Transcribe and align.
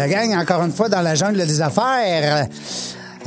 La 0.00 0.08
gang, 0.08 0.34
encore 0.34 0.62
une 0.64 0.72
fois 0.72 0.88
dans 0.88 1.02
la 1.02 1.14
jungle 1.14 1.46
des 1.46 1.60
affaires. 1.60 2.46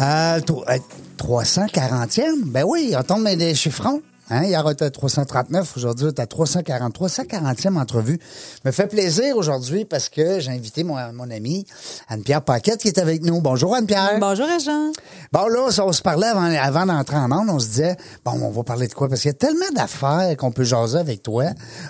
Euh, 0.01 0.39
tro- 0.41 0.65
euh, 0.67 0.77
340e? 1.17 2.45
Ben 2.45 2.63
oui, 2.65 2.95
on 2.97 3.03
tombe 3.03 3.27
des 3.29 3.53
chiffrons. 3.53 4.01
Hein? 4.29 4.43
Hier, 4.45 4.63
on 4.65 4.69
était 4.71 4.85
à 4.85 4.89
339. 4.89 5.77
Aujourd'hui, 5.77 6.05
on 6.05 6.09
est 6.09 6.19
à 6.19 6.27
340. 6.27 6.97
340e 6.97 7.77
entrevue. 7.77 8.19
Me 8.63 8.71
fait 8.71 8.87
plaisir 8.87 9.35
aujourd'hui 9.35 9.85
parce 9.85 10.09
que 10.09 10.39
j'ai 10.39 10.51
invité 10.51 10.83
mon, 10.83 10.95
mon 11.13 11.29
ami 11.29 11.65
Anne-Pierre 12.07 12.41
Paquette 12.41 12.79
qui 12.79 12.87
est 12.87 12.99
avec 12.99 13.23
nous. 13.23 13.41
Bonjour 13.41 13.75
Anne-Pierre. 13.75 14.19
Bonjour, 14.19 14.47
Jean. 14.63 14.91
Bon, 15.31 15.47
là, 15.47 15.67
on 15.79 15.91
se 15.91 16.01
parlait 16.01 16.27
avant, 16.27 16.43
avant 16.43 16.85
d'entrer 16.85 17.17
en 17.17 17.31
onde, 17.31 17.49
on 17.49 17.59
se 17.59 17.67
disait, 17.67 17.97
bon, 18.23 18.31
on 18.41 18.49
va 18.49 18.63
parler 18.63 18.87
de 18.87 18.93
quoi? 18.93 19.09
Parce 19.09 19.21
qu'il 19.21 19.29
y 19.29 19.35
a 19.35 19.37
tellement 19.37 19.71
d'affaires 19.75 20.35
qu'on 20.37 20.51
peut 20.51 20.63
jaser 20.63 20.99
avec 20.99 21.21
toi 21.21 21.45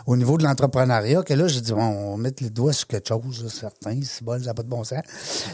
au 0.07 0.17
niveau 0.17 0.38
de 0.38 0.44
l'entrepreneuriat 0.44 1.23
que 1.23 1.33
là, 1.33 1.47
j'ai 1.47 1.61
dit, 1.61 1.73
bon, 1.73 1.83
on 1.83 2.11
va 2.16 2.17
mettre 2.17 2.41
les 2.41 2.50
doigts 2.50 2.73
sur 2.73 2.88
quelque 2.88 3.09
chose, 3.09 3.44
là, 3.44 3.50
certain, 3.50 4.00
c'est 4.03 4.23
bon, 4.23 4.39
ça 4.39 4.47
n'a 4.47 4.53
pas 4.53 4.63
de 4.63 4.69
bon 4.69 4.83
sens. 4.83 5.02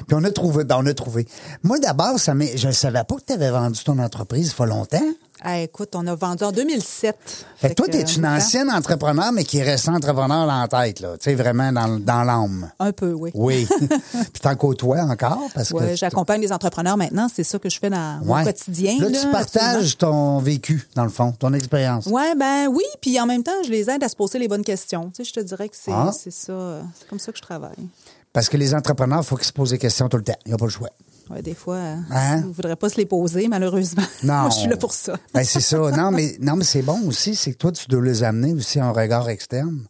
Puis 0.08 0.16
on 0.16 0.24
a 0.24 0.32
trouvé, 0.32 0.64
ben, 0.64 0.78
on 0.80 0.86
a 0.86 0.94
trouvé. 0.94 1.28
Moi, 1.64 1.80
d'abord, 1.80 2.20
ça 2.20 2.34
je 2.56 2.68
ne 2.68 2.72
savais 2.72 3.04
pas 3.04 3.16
que 3.16 3.26
tu 3.28 3.34
avais 3.34 3.52
vendu 3.52 3.84
ton 3.84 4.00
entreprise 4.00 4.48
il 4.48 4.54
faut 4.54 4.66
longtemps. 4.66 4.98
Ah, 5.42 5.60
écoute, 5.60 5.90
on 5.96 6.06
a 6.08 6.16
vendu 6.16 6.44
en 6.44 6.52
2007. 6.52 7.16
Fait 7.58 7.70
que 7.70 7.74
toi, 7.76 7.88
tu 7.88 7.96
es 7.98 8.02
une 8.02 8.26
hein? 8.26 8.38
ancienne 8.38 8.70
entrepreneur, 8.70 9.32
mais 9.32 9.44
qui 9.46 9.60
est 9.60 9.64
resté 9.64 9.90
entrepreneur 9.90 10.46
dans 10.46 10.60
la 10.62 10.68
tête, 10.68 11.00
là. 11.00 11.18
Tu 11.18 11.30
sais, 11.30 11.36
vraiment 11.36 11.72
dans, 11.72 11.98
dans 12.00 12.24
l'âme. 12.24 12.70
Un 12.80 12.92
peu, 12.92 13.14
oui. 13.14 13.32
Oui. 13.34 13.66
Puis 13.80 14.42
t'en 14.42 14.56
côtoies 14.56 15.02
encore 15.04 15.48
parce 15.56 15.72
Ouais, 15.72 15.92
que. 15.92 15.96
j'accompagne 15.96 16.42
les 16.42 16.52
entrepreneurs 16.52 16.98
maintenant. 16.98 17.28
C'est 17.34 17.46
ça 17.46 17.58
que 17.58 17.70
je 17.70 17.80
fais 17.80 17.90
dans 17.90 18.20
Ouais. 18.22 18.40
mon 18.40 18.44
quotidien. 18.44 18.98
Là, 19.00 19.08
là, 19.10 19.18
tu 19.20 19.28
partages 19.32 19.98
ton 19.98 20.40
vécu, 20.40 20.88
dans 20.96 21.04
le 21.04 21.10
fond, 21.10 21.32
ton 21.32 21.54
expérience. 21.54 22.06
Ouais, 22.08 22.36
ben 22.36 22.68
oui, 22.68 22.84
puis 23.02 23.20
en 23.20 23.26
même 23.26 23.44
temps, 23.44 23.52
je 23.66 23.70
les 23.72 23.90
aide 23.90 24.04
à 24.04 24.10
se 24.10 24.16
poser 24.18 24.40
les 24.40 24.48
bonnes 24.50 24.64
questions. 24.66 25.10
Tu 25.16 25.24
sais, 25.24 25.30
je 25.30 25.34
te 25.34 25.40
dirais 25.40 25.70
que 25.70 25.76
c'est 25.78 25.92
Ah. 25.94 26.12
ça, 26.12 26.22
c'est 26.32 27.08
comme 27.10 27.20
ça 27.20 27.32
que 27.32 27.38
je 27.38 27.44
travaille. 27.44 27.88
Parce 28.34 28.50
que 28.50 28.58
les 28.58 28.76
entrepreneurs, 28.76 29.22
il 29.24 29.26
faut 29.26 29.38
qu'ils 29.38 29.48
se 29.48 29.54
posent 29.54 29.72
des 29.72 29.78
questions 29.80 30.08
tout 30.10 30.18
le 30.18 30.24
temps. 30.24 30.36
Il 30.46 30.50
n'y 30.50 30.54
a 30.54 30.58
pas 30.58 30.66
le 30.66 30.72
choix. 30.72 30.90
Ouais, 31.30 31.42
des 31.42 31.54
fois, 31.54 31.76
euh, 31.76 31.96
Hein? 32.12 32.42
je 32.42 32.48
ne 32.48 32.52
voudrais 32.54 32.76
pas 32.76 32.90
se 32.90 32.98
les 32.98 33.06
poser, 33.06 33.48
malheureusement. 33.48 34.04
Non. 34.24 34.34
Moi, 34.42 34.50
je 34.50 34.56
suis 34.56 34.70
là 34.70 34.78
pour 34.78 34.94
ça. 34.94 35.14
Ben, 35.34 35.44
c'est 35.44 35.60
ça. 35.62 35.78
Non, 35.78 36.12
mais, 36.12 36.36
non, 36.42 36.56
mais 36.56 36.64
c'est 36.64 36.82
bon 36.82 37.00
aussi, 37.08 37.36
c'est 37.36 37.52
que 37.54 37.58
toi, 37.58 37.72
tu 37.72 37.86
dois 37.88 38.04
les 38.04 38.24
amener 38.24 38.54
aussi 38.54 38.80
à 38.80 38.86
un 38.86 38.92
regard 38.92 39.30
externe. 39.30 39.82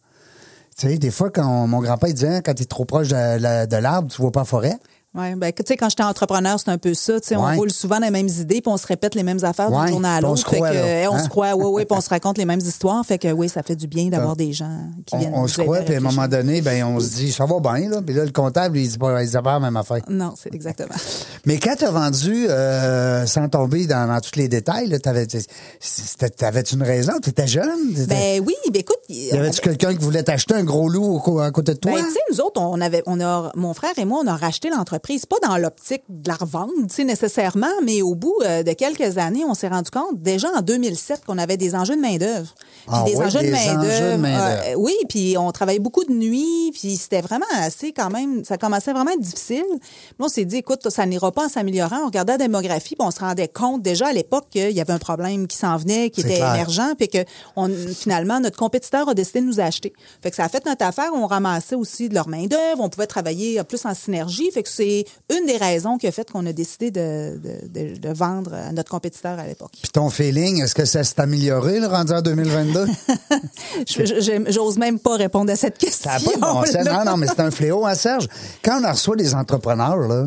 Tu 0.78 0.88
sais, 0.88 0.98
des 0.98 1.10
fois, 1.10 1.30
quand 1.30 1.66
mon 1.66 1.80
grand-père 1.80 2.12
disait, 2.12 2.42
quand 2.44 2.54
tu 2.54 2.62
es 2.62 2.66
trop 2.66 2.84
proche 2.84 3.08
de 3.08 3.76
l'arbre, 3.76 4.08
tu 4.08 4.20
vois 4.20 4.32
pas 4.32 4.40
la 4.40 4.44
forêt. 4.46 4.78
Ouais, 5.12 5.34
ben, 5.34 5.52
tu 5.52 5.64
sais, 5.66 5.76
quand 5.76 5.88
j'étais 5.88 6.04
entrepreneur, 6.04 6.60
c'est 6.60 6.70
un 6.70 6.78
peu 6.78 6.94
ça. 6.94 7.20
Tu 7.20 7.26
sais, 7.28 7.36
Ouais. 7.36 7.42
on 7.42 7.56
roule 7.56 7.70
souvent 7.72 7.98
les 7.98 8.10
mêmes 8.12 8.28
idées, 8.28 8.60
puis 8.60 8.70
on 8.72 8.76
se 8.76 8.86
répète 8.86 9.16
les 9.16 9.24
mêmes 9.24 9.42
affaires 9.44 9.68
Ouais, 9.72 9.80
d'une 9.86 9.88
journée 9.94 10.08
à 10.08 10.18
puis 10.18 10.24
on 10.26 10.28
l'autre. 10.28 10.40
se 10.40 10.44
croit, 10.44 10.72
eh, 10.72 11.08
on 11.08 11.14
hein? 11.14 11.24
se 11.24 11.28
croit, 11.28 11.54
oui, 11.56 11.64
oui, 11.66 11.84
puis 11.88 11.98
on 11.98 12.00
se 12.00 12.08
raconte 12.10 12.38
les 12.38 12.44
mêmes 12.44 12.60
histoires. 12.60 13.04
Fait 13.04 13.18
que 13.18 13.26
oui, 13.32 13.48
ça 13.48 13.64
fait 13.64 13.74
du 13.74 13.88
bien 13.88 14.06
d'avoir 14.08 14.36
des 14.36 14.52
gens 14.52 14.70
qui 15.06 15.16
viennent 15.16 15.34
On, 15.34 15.38
on 15.38 15.42
nous 15.42 15.48
se 15.48 15.60
croit, 15.62 15.80
puis 15.80 15.94
à 15.94 15.98
un 15.98 16.00
moment 16.00 16.28
donné, 16.28 16.60
ben, 16.62 16.84
on 16.84 17.00
se 17.00 17.08
dit, 17.16 17.32
ça 17.32 17.44
va 17.44 17.58
bien, 17.58 17.88
là. 17.88 18.02
Puis 18.02 18.14
là, 18.14 18.24
le 18.24 18.30
comptable, 18.30 18.78
il 18.78 18.88
dit 18.88 18.98
pas, 18.98 19.20
il 19.20 19.28
dit 19.28 19.36
pas 19.36 19.52
la 19.54 19.58
même 19.58 19.76
affaire. 19.76 19.98
Non, 20.08 20.34
c'est 20.40 20.54
exactement. 20.54 20.94
Mais 21.44 21.58
quand 21.58 21.74
tu 21.76 21.84
as 21.86 21.90
vendu, 21.90 22.46
euh, 22.48 23.26
sans 23.26 23.48
tomber 23.48 23.88
dans, 23.88 24.06
dans 24.06 24.20
tous 24.20 24.36
les 24.38 24.46
détails, 24.48 24.96
t'avais-tu 25.00 26.74
une 26.74 26.82
raison? 26.84 27.14
Tu 27.22 27.30
étais 27.30 27.46
jeune? 27.48 27.94
T'étais- 27.94 28.06
Ben 28.38 28.44
oui, 28.46 28.54
ben 28.72 28.78
écoute, 28.80 28.98
y 29.08 29.32
avait-tu 29.32 29.60
quelqu'un 29.60 29.92
qui 29.94 30.04
voulait 30.04 30.22
t'acheter 30.22 30.54
un 30.54 30.62
gros 30.64 30.88
loup 30.88 31.40
à 31.40 31.50
côté 31.50 31.74
de 31.74 31.78
toi? 31.78 31.92
Ben, 31.92 32.04
tu 32.04 32.12
sais, 32.12 32.20
nous 32.30 32.40
autres, 32.40 32.60
on 32.60 32.80
avait, 32.80 33.02
on 33.06 33.20
a, 33.20 33.50
mon 33.56 33.74
frère 33.74 33.92
et 33.96 34.04
moi, 34.04 34.20
on 34.24 34.26
a 34.28 34.36
racheté 34.36 34.70
l'entreprise, 34.70 34.99
pas 35.00 35.36
dans 35.42 35.56
l'optique 35.56 36.02
de 36.08 36.28
la 36.28 36.36
revendre, 36.36 36.72
tu 36.88 36.94
sais, 36.94 37.04
nécessairement, 37.04 37.66
mais 37.84 38.02
au 38.02 38.14
bout 38.14 38.36
euh, 38.44 38.62
de 38.62 38.72
quelques 38.72 39.18
années, 39.18 39.44
on 39.44 39.54
s'est 39.54 39.68
rendu 39.68 39.90
compte, 39.90 40.20
déjà 40.20 40.48
en 40.56 40.60
2007, 40.62 41.24
qu'on 41.24 41.38
avait 41.38 41.56
des 41.56 41.74
enjeux 41.74 41.96
de 41.96 42.00
main-d'œuvre. 42.00 42.54
Ah 42.88 43.04
des 43.04 43.16
ouais, 43.16 43.26
enjeux 43.26 43.40
de 43.40 43.44
des 43.46 43.54
enjeux 43.54 43.70
de 43.70 43.76
main-d'œuvre. 43.76 44.18
main-d'œuvre. 44.18 44.62
euh, 44.68 44.74
oui, 44.76 44.94
puis 45.08 45.36
on 45.38 45.50
travaillait 45.52 45.80
beaucoup 45.80 46.04
de 46.04 46.12
nuit, 46.12 46.70
puis 46.72 46.96
c'était 46.96 47.20
vraiment 47.20 47.46
assez 47.56 47.92
quand 47.92 48.10
même, 48.10 48.44
ça 48.44 48.56
commençait 48.58 48.92
vraiment 48.92 49.10
à 49.10 49.14
être 49.14 49.20
difficile. 49.20 49.64
Puis 49.80 50.14
on 50.18 50.28
s'est 50.28 50.44
dit, 50.44 50.56
écoute, 50.56 50.88
ça 50.88 51.06
n'ira 51.06 51.32
pas 51.32 51.46
en 51.46 51.48
s'améliorant. 51.48 52.02
On 52.02 52.06
regardait 52.06 52.32
la 52.32 52.38
démographie, 52.38 52.94
puis 52.96 53.06
on 53.06 53.10
se 53.10 53.20
rendait 53.20 53.48
compte 53.48 53.82
déjà 53.82 54.08
à 54.08 54.12
l'époque 54.12 54.46
qu'il 54.50 54.70
y 54.72 54.80
avait 54.80 54.92
un 54.92 54.98
problème 54.98 55.46
qui 55.46 55.56
s'en 55.56 55.76
venait, 55.76 56.10
qui 56.10 56.20
était 56.20 56.36
clair. 56.36 56.54
émergent, 56.54 56.94
puis 56.98 57.08
que 57.08 57.18
on, 57.56 57.68
finalement, 57.68 58.40
notre 58.40 58.56
compétiteur 58.56 59.08
a 59.08 59.14
décidé 59.14 59.40
de 59.40 59.46
nous 59.46 59.60
acheter. 59.60 59.92
Fait 60.22 60.30
que 60.30 60.36
ça 60.36 60.44
a 60.44 60.48
fait 60.48 60.64
notre 60.66 60.84
affaire. 60.84 61.10
On 61.14 61.26
ramassait 61.26 61.74
aussi 61.74 62.08
de 62.08 62.14
leur 62.14 62.28
main-d'œuvre. 62.28 62.80
On 62.80 62.88
pouvait 62.88 63.06
travailler 63.06 63.62
plus 63.64 63.84
en 63.84 63.94
synergie. 63.94 64.50
Fait 64.50 64.62
que 64.62 64.68
c'est 64.68 64.89
une 65.30 65.46
des 65.46 65.56
raisons 65.56 65.98
qui 65.98 66.06
a 66.06 66.12
fait 66.12 66.30
qu'on 66.30 66.44
a 66.46 66.52
décidé 66.52 66.90
de, 66.90 67.38
de, 67.38 67.68
de, 67.68 67.96
de 67.98 68.08
vendre 68.12 68.54
à 68.54 68.72
notre 68.72 68.90
compétiteur 68.90 69.38
à 69.38 69.46
l'époque. 69.46 69.72
Puis 69.82 69.90
ton 69.92 70.10
feeling, 70.10 70.62
est-ce 70.62 70.74
que 70.74 70.84
ça 70.84 71.04
s'est 71.04 71.20
amélioré, 71.20 71.80
là, 71.80 71.88
rendu 71.88 72.12
en 72.12 72.22
2022? 72.22 72.86
Je- 73.88 74.04
je- 74.20 74.50
J'ose 74.52 74.78
même 74.78 74.98
pas 74.98 75.16
répondre 75.16 75.50
à 75.52 75.56
cette 75.56 75.78
question. 75.78 76.10
Ça 76.10 76.18
n'a 76.18 76.24
pas 76.24 76.34
de 76.36 76.40
bon 76.40 76.64
sens. 76.64 76.84
Non, 76.86 77.04
non, 77.12 77.16
mais 77.16 77.26
c'est 77.26 77.40
un 77.40 77.50
fléau, 77.50 77.86
hein, 77.86 77.94
Serge? 77.94 78.26
Quand 78.64 78.80
on 78.84 78.90
reçoit 78.90 79.16
des 79.16 79.34
entrepreneurs, 79.34 79.96
là, 79.96 80.26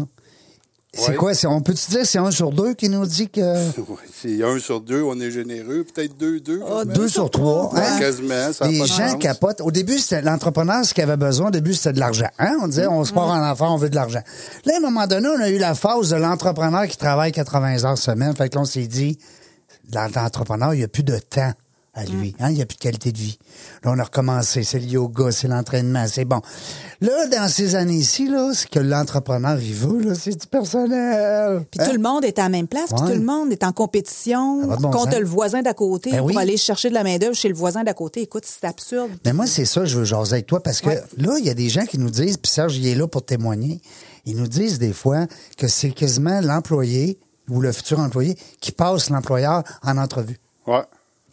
c'est 0.94 1.09
Ouais. 1.12 1.16
quoi? 1.16 1.34
c'est- 1.34 1.48
On 1.48 1.59
peut-tu 1.62 1.90
dire 1.90 2.02
que 2.02 2.08
c'est 2.08 2.20
un 2.20 2.30
sur 2.31 2.52
deux 2.52 2.74
qui 2.76 2.88
nous 2.90 3.06
dit 3.06 3.28
que. 3.30 3.42
C'est 4.22 4.42
un 4.42 4.58
sur 4.59 4.80
deux, 4.80 5.02
on 5.02 5.20
est 5.20 5.31
généreux. 5.31 5.84
Peut-être 5.94 6.16
deux, 6.18 6.40
deux. 6.40 6.62
Ah. 6.66 6.86
Deux 6.86 7.09
sur 7.09 7.30
trois. 7.30 7.74
Ouais, 7.74 7.81
hein? 7.81 8.00
quasiment, 8.00 8.54
ça 8.54 8.68
Les 8.68 8.80
pas 8.80 8.86
gens 8.86 9.18
capotent. 9.18 9.59
Au 9.62 9.70
début, 9.72 10.00
c'était 10.00 10.22
l'entrepreneur, 10.22 10.86
ce 10.86 10.94
qu'il 10.94 11.03
avait 11.03 11.18
besoin, 11.18 11.48
au 11.48 11.52
début, 11.52 11.74
c'était 11.74 11.92
de 11.94 12.00
l'argent. 12.00 12.30
Hein? 12.40 12.56
On 12.62 12.68
disait, 12.68 12.88
on 12.88 13.03
se 13.03 13.12
part 13.12 13.28
en 13.28 13.44
enfant, 13.52 13.74
on 13.74 13.78
veut 13.78 13.90
de 13.90 13.96
l'argent. 13.96 14.22
Là, 14.66 14.74
à 14.76 14.78
un 14.78 14.80
moment 14.80 15.06
donné, 15.08 15.28
on 15.28 15.42
a 15.42 15.50
eu 15.50 15.58
la 15.58 15.76
phase 15.76 16.09
de 16.12 16.16
l'entrepreneur 16.16 16.88
qui 16.88 16.96
travaille 16.96 17.32
80 17.34 17.84
heures 17.84 17.98
semaine. 17.98 18.34
Fait 18.36 18.48
que 18.48 18.56
là, 18.56 18.62
on 18.62 18.66
s'est 18.66 18.88
dit, 18.88 19.18
l'entrepreneur, 19.94 20.74
il 20.74 20.78
n'y 20.78 20.84
a 20.84 20.88
plus 20.88 21.03
de 21.03 21.18
temps 21.18 21.52
à 21.96 22.06
lui. 22.06 22.36
Hein? 22.40 22.50
Il 22.50 22.56
n'y 22.56 22.62
a 22.62 22.66
plus 22.66 22.76
de 22.78 22.81
qualité 22.81 23.12
de 23.12 23.18
vie. 23.20 23.38
Là, 23.84 23.92
on 23.96 24.00
a 24.00 24.04
recommencé. 24.04 24.64
C'est 24.64 24.80
le 24.80 24.86
yoga, 24.86 25.31
c'est 25.31 25.48
l'entraînement, 25.48 26.06
c'est 26.08 26.26
bon. 26.26 26.42
Là, 27.02 27.28
dans 27.28 27.48
ces 27.48 27.76
années-ci, 27.76 28.28
là, 28.30 28.52
ce 28.54 28.66
que 28.66 28.80
l'entrepreneur, 28.80 29.59
il 29.62 29.74
veut, 29.76 30.02
là, 30.02 30.16
c'est 30.16 30.36
du 30.36 30.48
personnel. 30.48 31.66
Puis 31.70 31.80
Hein? 31.80 31.86
tout 31.88 31.94
le 31.96 32.02
monde 32.02 32.26
est 32.26 32.40
à 32.40 32.44
la 32.44 32.50
même 32.50 32.68
place, 32.68 32.90
puis 32.90 33.00
tout 33.06 33.14
le 33.20 33.24
monde 33.24 33.52
est 33.52 33.64
en 33.64 33.72
compétition 33.74 34.66
va 34.66 34.78
de 34.78 34.82
bon 34.82 34.90
contre 34.92 35.12
sens. 35.12 35.20
le 35.20 35.26
voisin 35.28 35.62
d'à 35.62 35.74
côté 35.74 36.12
Ben 36.12 36.18
pour 36.20 36.28
oui. 36.28 36.38
aller 36.38 36.58
chercher 36.58 36.90
de 36.90 36.94
la 36.96 37.03
main-d'œuvre 37.03 37.36
chez 37.36 37.48
le 37.50 37.53
voisin 37.56 37.84
d'à 37.84 37.94
côté. 37.94 38.22
Écoute, 38.24 38.44
c'est 38.46 38.66
absurde. 38.66 39.12
Mais 39.26 39.34
moi, 39.34 39.46
c'est 39.46 39.66
ça, 39.66 39.86
je 39.86 39.98
veux 40.00 40.06
jaser 40.06 40.34
avec 40.34 40.48
toi, 40.48 40.62
parce 40.64 40.82
que 40.82 40.88
Ouais. 40.90 41.03
là, 41.18 41.36
il 41.40 41.46
y 41.46 41.50
a 41.50 41.53
des 41.53 41.70
gens 41.70 41.86
qui 41.86 41.98
nous 42.00 42.09
disent, 42.09 42.38
puis 42.38 42.52
Serge, 42.52 42.76
il 42.78 42.88
est 42.88 42.96
là 42.96 43.08
pour 43.08 43.24
témoigner, 43.24 43.82
ils 44.26 44.36
nous 44.36 44.48
disent 44.48 44.80
des 44.80 44.94
fois 44.94 45.28
que 45.58 45.68
c'est 45.68 45.92
quasiment 45.92 46.42
l'employé 46.42 47.20
ou 47.50 47.62
le 47.62 47.72
futur 47.72 48.00
employé 48.00 48.36
qui 48.62 48.72
passe 48.72 49.09
l'employeur 49.09 49.64
en 49.84 49.98
entrevue. 49.98 50.40
Ouais. 50.66 50.82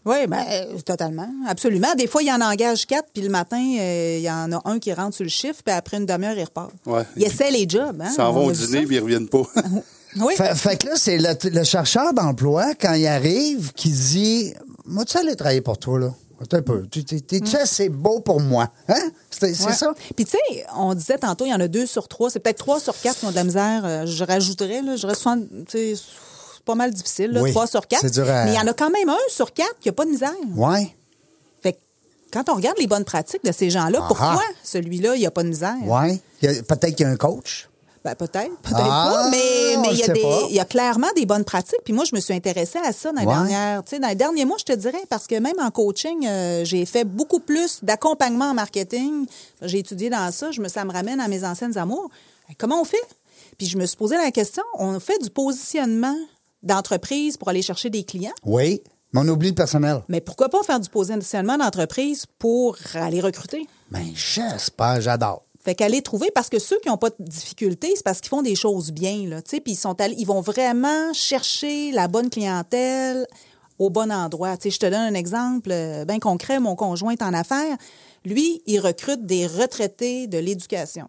Oui, 0.07 0.27
ben, 0.27 0.45
euh, 0.51 0.79
totalement, 0.85 1.29
absolument. 1.47 1.95
Des 1.97 2.07
fois, 2.07 2.23
il 2.23 2.29
y 2.29 2.33
en 2.33 2.41
engage 2.41 2.87
quatre, 2.87 3.09
puis 3.13 3.23
le 3.23 3.29
matin, 3.29 3.59
euh, 3.79 4.17
il 4.19 4.23
y 4.23 4.31
en 4.31 4.51
a 4.53 4.61
un 4.65 4.79
qui 4.79 4.93
rentre 4.93 5.15
sur 5.17 5.25
le 5.25 5.31
chiffre, 5.31 5.63
puis 5.65 5.75
après 5.75 5.99
une 5.99 6.07
demi-heure, 6.07 6.37
il 6.37 6.45
repart. 6.45 6.71
Ouais. 6.87 7.03
Il 7.17 7.25
essaie 7.25 7.51
les 7.51 7.69
jobs. 7.69 8.01
Hein? 8.01 8.09
Ils 8.11 8.15
s'en 8.15 8.31
On 8.31 8.33
vont 8.33 8.45
au 8.47 8.53
dîner, 8.53 8.87
puis 8.87 8.97
ils 8.97 9.01
reviennent 9.01 9.29
pas. 9.29 9.43
Oui. 10.17 10.35
Fait, 10.37 10.57
fait 10.57 10.77
que 10.77 10.87
là, 10.89 10.95
c'est 10.97 11.19
le, 11.19 11.29
le 11.51 11.63
chercheur 11.63 12.13
d'emploi, 12.13 12.75
quand 12.75 12.95
il 12.95 13.07
arrive, 13.07 13.73
qui 13.75 13.91
dit 13.91 14.53
Moi, 14.85 15.05
tu 15.05 15.17
aller 15.17 15.37
travailler 15.37 15.61
pour 15.61 15.79
toi, 15.79 16.01
là. 16.01 16.13
Un 16.53 16.63
peu. 16.63 16.85
Tu- 16.91 17.05
tu- 17.05 17.23
T'es-tu 17.23 17.55
assez 17.57 17.89
beau 17.89 18.19
pour 18.19 18.41
moi? 18.41 18.71
Hein? 18.89 18.95
C'est 19.31 19.55
c'est 19.55 19.67
Ouais. 19.67 19.73
ça? 19.73 19.95
Puis 20.17 20.25
tu 20.25 20.33
sais, 20.33 20.67
on 20.77 20.95
disait 20.95 21.17
tantôt, 21.19 21.45
il 21.45 21.51
y 21.51 21.55
en 21.55 21.61
a 21.61 21.69
deux 21.69 21.87
sur 21.87 22.09
trois. 22.09 22.29
C'est 22.29 22.41
peut-être 22.41 22.59
trois 22.59 22.81
sur 22.81 22.99
quatre 23.01 23.21
qui 23.21 23.27
ont 23.27 23.31
de 23.31 23.37
la 23.37 23.45
misère. 23.45 23.83
Euh, 23.85 24.05
je 24.07 24.25
rajouterais, 24.25 24.83
là, 24.83 24.97
je 24.97 25.07
dirais 25.07 25.15
pas 26.65 26.75
mal 26.75 26.93
difficile, 26.93 27.31
là, 27.33 27.43
Oui, 27.43 27.51
trois 27.51 27.67
sur 27.67 27.87
quatre. 27.87 28.03
c'est 28.03 28.11
dur 28.13 28.29
à- 28.29 28.45
Mais 28.45 28.53
il 28.53 28.57
y 28.57 28.59
en 28.61 28.67
a 28.67 28.73
quand 28.73 28.91
même 28.91 29.09
un 29.09 29.17
sur 29.29 29.53
quatre 29.53 29.79
qui 29.81 29.89
a 29.89 29.93
pas 29.93 30.05
de 30.05 30.11
misère. 30.11 30.33
Ouais. 30.55 30.95
Fait 31.63 31.73
que 31.75 31.79
quand 32.33 32.49
on 32.49 32.55
regarde 32.55 32.79
les 32.79 32.87
bonnes 32.87 33.05
pratiques 33.05 33.45
de 33.45 33.53
ces 33.53 33.71
gens-là, 33.71 33.99
Ah. 34.03 34.07
pourquoi 34.09 34.43
celui-là, 34.63 35.17
il 35.17 35.27
a 35.27 35.31
pas 35.31 35.43
de 35.43 35.49
misère? 35.49 35.75
A- 35.91 36.07
Peut-être 36.43 36.95
qu'il 36.97 37.01
y 37.01 37.05
a 37.05 37.09
un 37.13 37.17
coach. 37.17 37.67
Ben, 38.03 38.15
peut-être, 38.15 38.57
peut-être 38.63 38.81
Ah, 38.81 39.11
pas, 39.13 39.31
mais 39.31 39.77
on 39.77 39.81
mais 39.83 39.89
le 39.89 39.93
il 39.93 39.99
y, 39.99 40.03
a 40.03 40.07
sait 40.07 40.13
des- 40.15 40.23
pas. 40.23 40.41
il 40.49 40.55
y 40.55 40.61
a 40.61 40.65
clairement 40.65 41.09
des 41.17 41.27
bonnes 41.27 41.45
pratiques. 41.45 41.81
Puis 41.85 41.93
moi, 41.93 42.05
je 42.07 42.15
me 42.15 42.21
suis 42.21 42.33
intéressée 42.33 42.79
à 42.83 42.93
ça 42.95 43.13
dans 43.13 43.21
les, 43.21 43.27
Ouais. 43.27 43.35
dernières, 43.35 43.83
dans 43.83 44.09
les 44.09 44.15
derniers 44.15 44.47
mois, 44.47 44.57
je 44.59 44.65
te 44.65 44.73
dirais, 44.73 45.03
parce 45.11 45.27
que 45.27 45.35
même 45.35 45.57
en 45.61 45.71
coaching, 45.71 46.27
euh, 46.27 46.65
j'ai 46.65 46.87
fait 46.87 47.05
beaucoup 47.05 47.41
plus 47.41 47.81
d'accompagnement 47.85 48.47
en 48.47 48.55
marketing. 48.55 49.27
J'ai 49.61 49.81
étudié 49.81 50.09
dans 50.09 50.33
ça. 50.33 50.51
Je 50.51 50.63
me, 50.63 50.69
ça 50.69 50.83
me 50.87 50.93
ramène 50.93 51.21
à 51.21 51.29
mes 51.29 51.45
anciennes 51.45 51.77
amours. 51.77 52.09
Comment 52.57 52.81
on 52.81 52.85
fait? 52.87 52.97
Puis 53.59 53.67
je 53.67 53.77
me 53.77 53.85
suis 53.85 53.99
posé 53.99 54.17
la 54.17 54.31
question, 54.31 54.63
on 54.79 54.99
fait 54.99 55.19
du 55.23 55.29
positionnement 55.29 56.17
d'entreprise 56.63 57.37
pour 57.37 57.49
aller 57.49 57.63
chercher 57.63 57.91
des 57.91 58.05
clients, 58.05 58.33
Oui, 58.45 58.83
mais 59.13 59.21
on 59.23 59.29
oublie 59.29 59.49
le 59.49 59.55
personnel. 59.55 60.03
mais 60.09 60.21
pourquoi 60.21 60.49
pas 60.49 60.63
faire 60.63 60.81
du 60.81 60.89
positionnement 60.89 61.57
d'entreprise 61.59 62.27
pour 62.39 62.77
aller 62.95 63.21
recruter? 63.21 63.67
Ben, 63.91 64.05
j'espère, 64.15 65.01
j'adore. 65.01 65.43
Fait 65.63 65.75
qu'aller 65.75 66.01
trouver, 66.01 66.31
parce 66.35 66.49
que 66.49 66.59
ceux 66.59 66.79
qui 66.81 66.89
n'ont 66.89 66.97
pas 66.97 67.11
de 67.11 67.17
difficultés, 67.19 67.93
c'est 67.95 68.03
parce 68.03 68.21
qu'ils 68.21 68.31
font 68.31 68.41
des 68.43 68.55
choses 68.55 68.93
bien, 68.93 69.27
là, 69.29 69.43
tu 69.43 69.51
sais, 69.51 69.61
puis 69.61 69.73
ils 69.73 69.77
sont 69.77 70.01
allés, 70.01 70.15
ils 70.19 70.27
vont 70.27 70.41
vraiment 70.41 71.13
chercher 71.13 71.93
la 71.93 72.09
bonne 72.09 72.31
clientèle 72.31 73.27
au 73.79 73.91
bon 73.91 74.11
endroit. 74.11 74.57
Tu 74.57 74.65
sais, 74.65 74.71
je 74.71 74.79
te 74.79 74.87
donne 74.87 74.95
un 74.95 75.15
exemple 75.15 75.71
euh, 75.73 76.05
bien 76.07 76.19
concret. 76.19 76.61
Mon 76.61 76.77
conjoint 76.77 77.13
est 77.13 77.23
en 77.23 77.35
affaires. 77.35 77.77
Lui, 78.25 78.63
il 78.67 78.79
recrute 78.81 79.25
des 79.27 79.47
retraités 79.47 80.27
de 80.27 80.39
l'éducation. 80.39 81.09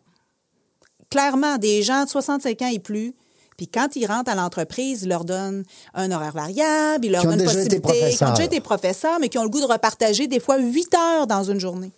Clairement, 1.09 1.57
des 1.57 1.83
gens 1.83 2.05
de 2.05 2.09
65 2.09 2.61
ans 2.61 2.69
et 2.71 2.79
plus. 2.79 3.13
Puis 3.61 3.67
quand 3.67 3.95
ils 3.95 4.07
rentrent 4.07 4.31
à 4.31 4.33
l'entreprise, 4.33 5.03
il 5.03 5.09
leur 5.09 5.23
donne 5.23 5.63
un 5.93 6.11
horaire 6.11 6.33
variable, 6.33 7.05
il 7.05 7.11
leur 7.11 7.21
Qui 7.21 7.27
ont 7.27 7.29
donne 7.29 7.41
une 7.41 7.45
possibilité, 7.45 7.79
qui 7.79 7.85
ont 7.85 7.89
professeurs. 7.89 8.31
déjà 8.31 8.43
été 8.45 8.59
professeurs, 8.59 9.19
mais 9.21 9.29
qui 9.29 9.37
ont 9.37 9.43
le 9.43 9.49
goût 9.49 9.59
de 9.59 9.71
repartager 9.71 10.25
des 10.25 10.39
fois 10.39 10.57
huit 10.57 10.91
heures 10.95 11.27
dans 11.27 11.43
une 11.43 11.59
journée. 11.59 11.91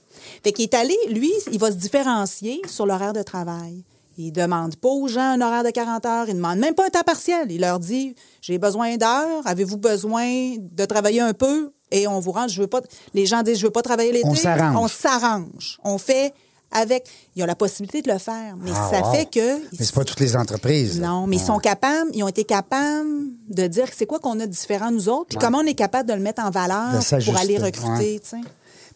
Fait 0.44 0.52
qu'il 0.52 0.64
est 0.64 0.74
allé, 0.74 0.98
lui, 1.08 1.32
il 1.54 1.60
va 1.60 1.72
se 1.72 1.78
différencier 1.78 2.62
sur 2.68 2.86
l'horaire 2.86 3.14
de 3.14 3.24
travail. 3.24 3.86
Il 4.18 4.34
demande 4.34 4.76
pas 4.76 4.90
aux 4.90 5.08
gens 5.08 5.22
un 5.22 5.40
horaire 5.40 5.64
de 5.64 5.70
40 5.70 6.06
heures, 6.06 6.26
il 6.28 6.36
demande 6.36 6.60
même 6.60 6.76
pas 6.76 6.88
un 6.88 6.90
temps 6.90 7.04
partiel. 7.04 7.50
Il 7.50 7.62
leur 7.62 7.80
dit 7.80 8.14
j'ai 8.42 8.58
besoin 8.58 8.98
d'heures, 8.98 9.42
avez-vous 9.46 9.78
besoin 9.78 10.58
de 10.60 10.84
travailler 10.84 11.22
un 11.22 11.34
peu? 11.34 11.72
Et 11.92 12.08
on 12.08 12.20
vous 12.20 12.34
rend, 12.34 12.50
je 12.50 12.60
veux 12.60 12.68
pas 12.68 12.82
les 13.14 13.26
gens 13.26 13.42
disent 13.42 13.60
je 13.60 13.68
veux 13.68 13.72
pas 13.72 13.84
travailler 13.84 14.12
l'été. 14.12 14.28
On 14.28 14.36
s'arrange. 14.36 14.76
On 14.78 14.88
s'arrange. 14.90 15.80
On 15.86 15.98
fait 15.98 16.34
avec 16.74 17.08
il 17.36 17.40
y 17.40 17.44
a 17.44 17.46
la 17.46 17.56
possibilité 17.56 18.02
de 18.02 18.12
le 18.12 18.18
faire, 18.20 18.56
mais 18.58 18.72
Ah, 18.76 18.90
ça 18.92 19.02
wow. 19.02 19.14
fait 19.14 19.26
que 19.26 19.58
Mais 19.78 19.86
c'est 19.86 19.94
pas 19.96 20.04
toutes 20.04 20.20
les 20.20 20.36
entreprises. 20.36 21.00
là. 21.00 21.08
non, 21.08 21.28
mais 21.28 21.38
ils 21.38 21.40
Ouais. 21.40 21.46
sont 21.46 21.60
capables, 21.60 22.10
ils 22.14 22.24
ont 22.24 22.28
été 22.28 22.44
capables 22.44 23.08
de 23.50 23.68
dire 23.68 23.88
c'est 23.96 24.06
quoi 24.06 24.20
qu'on 24.20 24.40
a 24.40 24.46
de 24.46 24.52
différent 24.52 24.92
nous 24.92 25.10
autres, 25.10 25.30
puis 25.30 25.38
comment 25.38 25.60
on 25.60 25.66
est 25.66 25.74
capable 25.76 26.10
de 26.10 26.14
le 26.14 26.22
mettre 26.22 26.44
en 26.44 26.50
valeur 26.52 27.00
pour 27.26 27.38
aller 27.38 27.58
ouais. 27.58 27.66
recruter, 27.66 28.20
tu 28.22 28.30
sais. 28.30 28.42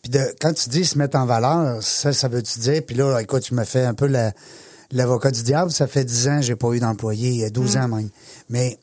Puis 0.02 0.12
de, 0.12 0.20
quand 0.40 0.54
tu 0.54 0.70
dis 0.70 0.86
se 0.86 0.98
mettre 0.98 1.18
en 1.18 1.26
valeur, 1.26 1.82
ça, 1.82 2.14
ça 2.14 2.28
veut-tu 2.28 2.60
dire, 2.60 2.82
puis 2.86 2.96
là, 2.96 3.20
écoute, 3.20 3.42
tu 3.44 3.54
me 3.56 3.64
fais 3.64 3.84
un 3.84 3.94
peu 3.96 4.06
la- 4.08 4.32
l'avocat 4.92 5.32
du 5.32 5.42
diable, 5.44 5.72
ça 5.72 5.88
fait 5.88 6.06
10 6.06 6.28
ans 6.28 6.36
que 6.38 6.44
j'ai 6.46 6.56
pas 6.56 6.70
eu 6.74 6.80
d'employé, 6.80 7.50
12 7.50 7.76
Mm. 7.76 7.80
ans 7.82 7.88
même. 7.90 8.10
Mais 8.50 8.78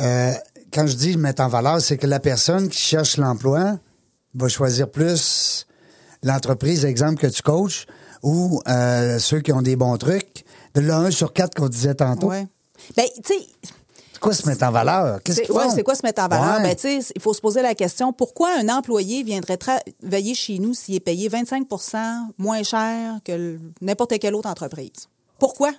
euh, 0.00 0.32
quand 0.72 0.86
je 0.86 0.94
dis 0.94 1.16
mettre 1.16 1.42
en 1.42 1.48
valeur, 1.48 1.80
c'est 1.80 1.98
que 1.98 2.06
la 2.06 2.20
personne 2.20 2.68
qui 2.68 2.78
cherche 2.78 3.16
l'emploi 3.16 3.78
va 4.34 4.48
choisir 4.48 4.88
plus 4.88 5.66
l'entreprise, 6.22 6.84
exemple, 6.84 7.20
que 7.20 7.26
tu 7.26 7.42
coaches, 7.42 7.86
ou 8.22 8.60
euh, 8.68 9.18
ceux 9.18 9.40
qui 9.40 9.52
ont 9.52 9.62
des 9.62 9.76
bons 9.76 9.96
trucs. 9.96 10.44
De 10.74 10.80
là, 10.80 10.98
un 10.98 11.10
sur 11.10 11.32
quatre 11.32 11.54
qu'on 11.54 11.68
disait 11.68 11.94
tantôt. 11.94 12.28
Ouais. 12.28 12.46
Ben, 12.96 13.06
tu 13.24 13.34
sais, 13.34 13.46
C'est 14.12 14.20
quoi 14.20 14.32
se 14.34 14.46
mettre 14.48 14.64
en 14.64 14.70
valeur? 14.70 15.20
Qu'est-ce 15.22 15.38
c'est 15.38 15.46
qu'ils 15.46 15.54
ouais, 15.54 15.64
font? 15.64 15.74
c'est 15.74 15.82
quoi 15.82 15.94
se 15.94 16.02
mettre 16.04 16.22
en 16.22 16.28
valeur? 16.28 16.60
Ouais. 16.62 16.74
Ben, 16.74 17.02
il 17.14 17.20
faut 17.22 17.34
se 17.34 17.40
poser 17.40 17.62
la 17.62 17.74
question 17.74 18.12
pourquoi 18.12 18.50
un 18.58 18.68
employé 18.68 19.22
viendrait 19.22 19.56
travailler 19.56 20.34
chez 20.34 20.58
nous 20.58 20.74
s'il 20.74 20.94
est 20.94 21.00
payé 21.00 21.28
25% 21.28 21.96
moins 22.38 22.62
cher 22.62 23.18
que 23.24 23.58
n'importe 23.80 24.18
quelle 24.18 24.34
autre 24.34 24.48
entreprise? 24.48 25.08
Pourquoi? 25.38 25.72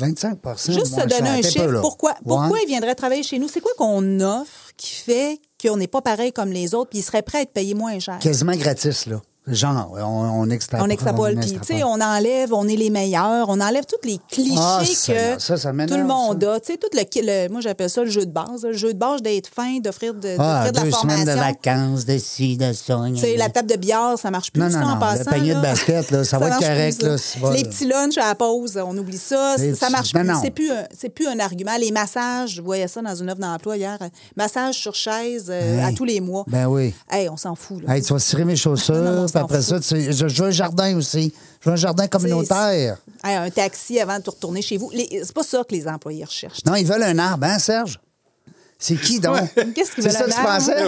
25% 0.00 0.72
Juste 0.72 0.90
moins 0.92 1.02
se 1.02 1.06
donner 1.08 1.42
cher. 1.42 1.62
un 1.64 1.68
chiffre. 1.70 1.80
Pourquoi, 1.80 2.14
pourquoi 2.26 2.48
Ouais. 2.50 2.60
il 2.64 2.66
viendrait 2.66 2.94
travailler 2.96 3.22
chez 3.22 3.38
nous? 3.38 3.48
C'est 3.48 3.60
quoi 3.60 3.72
qu'on 3.78 4.20
offre 4.20 4.72
qui 4.76 4.90
fait 4.96 5.38
qu'on 5.62 5.76
n'est 5.76 5.86
pas 5.86 6.02
pareil 6.02 6.32
comme 6.32 6.50
les 6.50 6.74
autres 6.74 6.90
puis 6.90 6.98
il 6.98 7.02
serait 7.02 7.22
prêt 7.22 7.38
à 7.38 7.42
être 7.42 7.52
payé 7.52 7.74
moins 7.74 7.98
cher? 8.00 8.18
Quasiment 8.18 8.56
gratis, 8.56 9.06
là. 9.06 9.20
Genre, 9.46 9.92
on, 9.98 10.40
on 10.40 10.48
extrapole. 10.50 10.86
On 10.88 10.90
extrapole, 10.90 11.34
puis 11.38 11.52
tu 11.52 11.58
sais, 11.76 11.82
on 11.84 12.00
enlève, 12.00 12.54
on 12.54 12.66
est 12.66 12.76
les 12.76 12.88
meilleurs, 12.88 13.50
on 13.50 13.60
enlève 13.60 13.84
tous 13.84 14.08
les 14.08 14.18
clichés 14.30 14.54
Ah, 14.58 14.80
que 14.82 15.38
ça, 15.38 15.58
ça 15.58 15.70
tout 15.70 15.76
le 15.96 16.04
monde 16.04 16.42
ça. 16.42 16.54
a. 16.54 16.60
Tu 16.60 16.72
sais, 16.72 16.78
tout 16.78 16.88
le, 16.94 17.02
le- 17.44 17.48
moi 17.52 17.60
j'appelle 17.60 17.90
ça 17.90 18.02
le 18.02 18.08
jeu 18.10 18.24
de 18.24 18.30
base, 18.32 18.62
le 18.64 18.72
jeu 18.72 18.94
de 18.94 18.98
base 18.98 19.20
d'être 19.20 19.48
fin, 19.54 19.80
d'offrir 19.80 20.14
de, 20.14 20.36
Ah, 20.38 20.70
de 20.70 20.74
la 20.76 20.80
semaines 20.96 21.24
de 21.26 21.30
formation. 21.32 21.36
vacances, 21.36 22.06
de 22.06 22.16
ci, 22.16 22.56
de 22.56 22.72
ça. 22.72 22.98
Tu 23.08 23.16
sais, 23.18 23.36
la 23.36 23.50
table 23.50 23.68
de 23.70 23.76
billard, 23.76 24.18
ça 24.18 24.30
marche 24.30 24.50
plus 24.50 24.62
Non, 24.62 24.70
ça, 24.70 24.80
non, 24.80 24.86
en 24.86 24.94
non, 24.94 24.98
passant. 25.00 25.24
le 25.26 25.30
panier 25.36 25.54
de 25.54 25.60
basket, 25.60 26.10
là, 26.10 26.24
ça 26.24 26.38
va 26.38 26.48
être 26.48 26.58
correct, 26.60 26.98
plus, 27.00 27.42
là, 27.42 27.50
Les 27.54 27.64
petits 27.64 27.86
lunchs 27.86 28.16
à 28.16 28.28
la 28.28 28.34
pause, 28.34 28.78
on 28.82 28.96
oublie 28.96 29.18
ça. 29.18 29.56
Les 29.58 29.74
ça 29.74 29.86
petits- 29.88 29.92
marche 29.92 30.12
plus. 30.14 30.30
C'est 30.42 30.50
plus, 30.52 30.70
un- 30.70 30.86
c'est 30.96 31.10
plus 31.10 31.26
un 31.26 31.38
argument. 31.38 31.72
Les 31.78 31.90
massages, 31.92 32.54
je 32.54 32.62
voyais 32.62 32.88
ça 32.88 33.02
dans 33.02 33.14
une 33.14 33.28
offre 33.30 33.40
d'emploi 33.42 33.76
hier. 33.76 33.98
Massage 34.36 34.76
sur 34.76 34.94
chaise 34.94 35.48
euh, 35.50 35.80
Hey. 35.80 35.84
à 35.84 35.92
tous 35.92 36.04
les 36.04 36.20
mois. 36.22 36.44
Ben 36.46 36.66
oui. 36.66 36.94
Hey, 37.10 37.28
on 37.28 37.36
s'en 37.36 37.54
fout. 37.54 37.82
Là. 37.82 37.94
Hey, 37.94 38.02
tu 38.02 38.10
vas 38.14 38.18
cirer 38.18 38.46
mes 38.46 38.56
chaussures, 38.56 39.28
puis 39.34 39.44
après 39.44 39.62
ça, 39.62 39.80
tu 39.80 39.86
sais, 39.86 40.12
je, 40.12 40.28
je 40.28 40.42
veux 40.42 40.48
un 40.48 40.52
jardin 40.52 40.96
aussi. 40.96 41.32
Je 41.60 41.68
veux 41.68 41.74
un 41.74 41.76
jardin 41.76 42.06
communautaire. 42.06 42.98
Hey, 43.22 43.36
un 43.36 43.50
taxi 43.50 43.98
avant 44.00 44.18
de 44.18 44.22
te 44.22 44.30
retourner 44.30 44.62
chez 44.62 44.76
vous. 44.76 44.90
C'est 44.92 45.32
pas 45.32 45.42
ça 45.42 45.62
que 45.68 45.74
les 45.74 45.88
employés 45.88 46.24
recherchent. 46.24 46.64
Non, 46.64 46.74
ils 46.74 46.86
veulent 46.86 47.02
un 47.02 47.18
arbre, 47.18 47.46
hein, 47.46 47.58
Serge? 47.58 47.98
C'est 48.78 48.96
qui, 48.96 49.18
donc? 49.20 49.38
Qu'est-ce 49.74 49.92
qu'ils 49.92 50.04
C'est 50.04 50.10
veulent 50.10 50.12
ça 50.12 50.24
que 50.24 50.30
tu 50.30 50.42
pensais? 50.42 50.84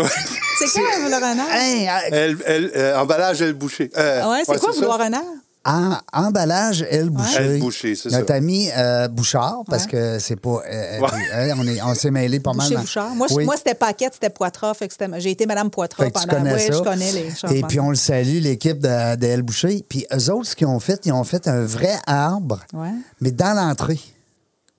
C'est 0.59 0.81
quoi 0.81 0.99
vouloir 1.01 1.23
un 1.23 1.39
arbre? 1.39 1.53
Hey, 1.53 1.89
euh, 1.89 1.93
Elle, 2.11 2.37
elle, 2.45 2.73
euh, 2.77 2.99
emballage, 2.99 3.41
elle 3.41 3.55
boucher. 3.55 3.91
Euh, 3.97 4.31
ouais, 4.31 4.43
c'est 4.45 4.59
quoi 4.59 4.73
ça. 4.73 4.79
vouloir 4.81 5.01
un 5.01 5.13
arbre? 5.13 5.31
En, 5.67 5.99
emballage, 6.13 6.87
elle 6.91 7.11
Boucher. 7.11 7.37
Elle 7.41 7.59
Boucher, 7.61 7.95
c'est 7.97 8.11
Notre 8.11 8.29
ça. 8.29 8.35
ami 8.35 8.69
euh, 8.77 9.09
Bouchard, 9.09 9.63
parce 9.69 9.85
Ouais. 9.85 9.91
que 9.91 10.19
c'est 10.21 10.37
pas. 10.37 10.61
euh, 10.71 11.01
Ouais. 11.01 11.09
euh, 11.35 11.55
on 11.59 11.67
est- 11.67 11.83
on 11.83 11.95
s'est 11.95 12.11
mêlé 12.11 12.41
pas 12.41 12.53
mal. 12.53 12.65
Boucher 12.67 12.75
dans- 12.77 12.81
Bouchard. 12.83 13.15
Moi, 13.17 13.27
Oui. 13.33 13.45
moi 13.45 13.57
c'était 13.57 13.75
Paquette, 13.75 14.15
c'était 14.15 14.31
Poitras. 14.31 14.75
Fait 14.75 14.87
que 14.89 14.95
c'était- 14.95 15.21
j'ai 15.21 15.31
été 15.33 15.45
Madame 15.47 15.71
Poitras 15.71 16.05
Fait 16.05 16.11
que 16.11 16.21
tu 16.21 16.27
pendant. 16.27 16.45
ouais, 16.53 16.59
ça. 16.59 16.73
je 16.73 16.79
connais 16.79 17.13
les 17.13 17.21
Et 17.27 17.35
changements. 17.35 17.67
puis 17.67 17.81
on 17.81 17.91
le 17.91 17.97
salue, 17.97 18.41
l'équipe 18.41 18.79
de, 18.79 19.41
Boucher. 19.43 19.85
Puis 19.89 20.07
eux 20.13 20.31
autres, 20.33 20.47
ce 20.51 20.57
qu'ils 20.57 20.67
ont 20.67 20.81
fait, 20.81 21.01
ils 21.05 21.13
ont 21.13 21.25
fait 21.25 21.47
un 21.49 21.65
vrai 21.65 21.97
arbre, 22.07 22.61
Ouais. 22.73 22.91
mais 23.21 23.31
dans 23.33 23.53
l'entrée. 23.55 24.01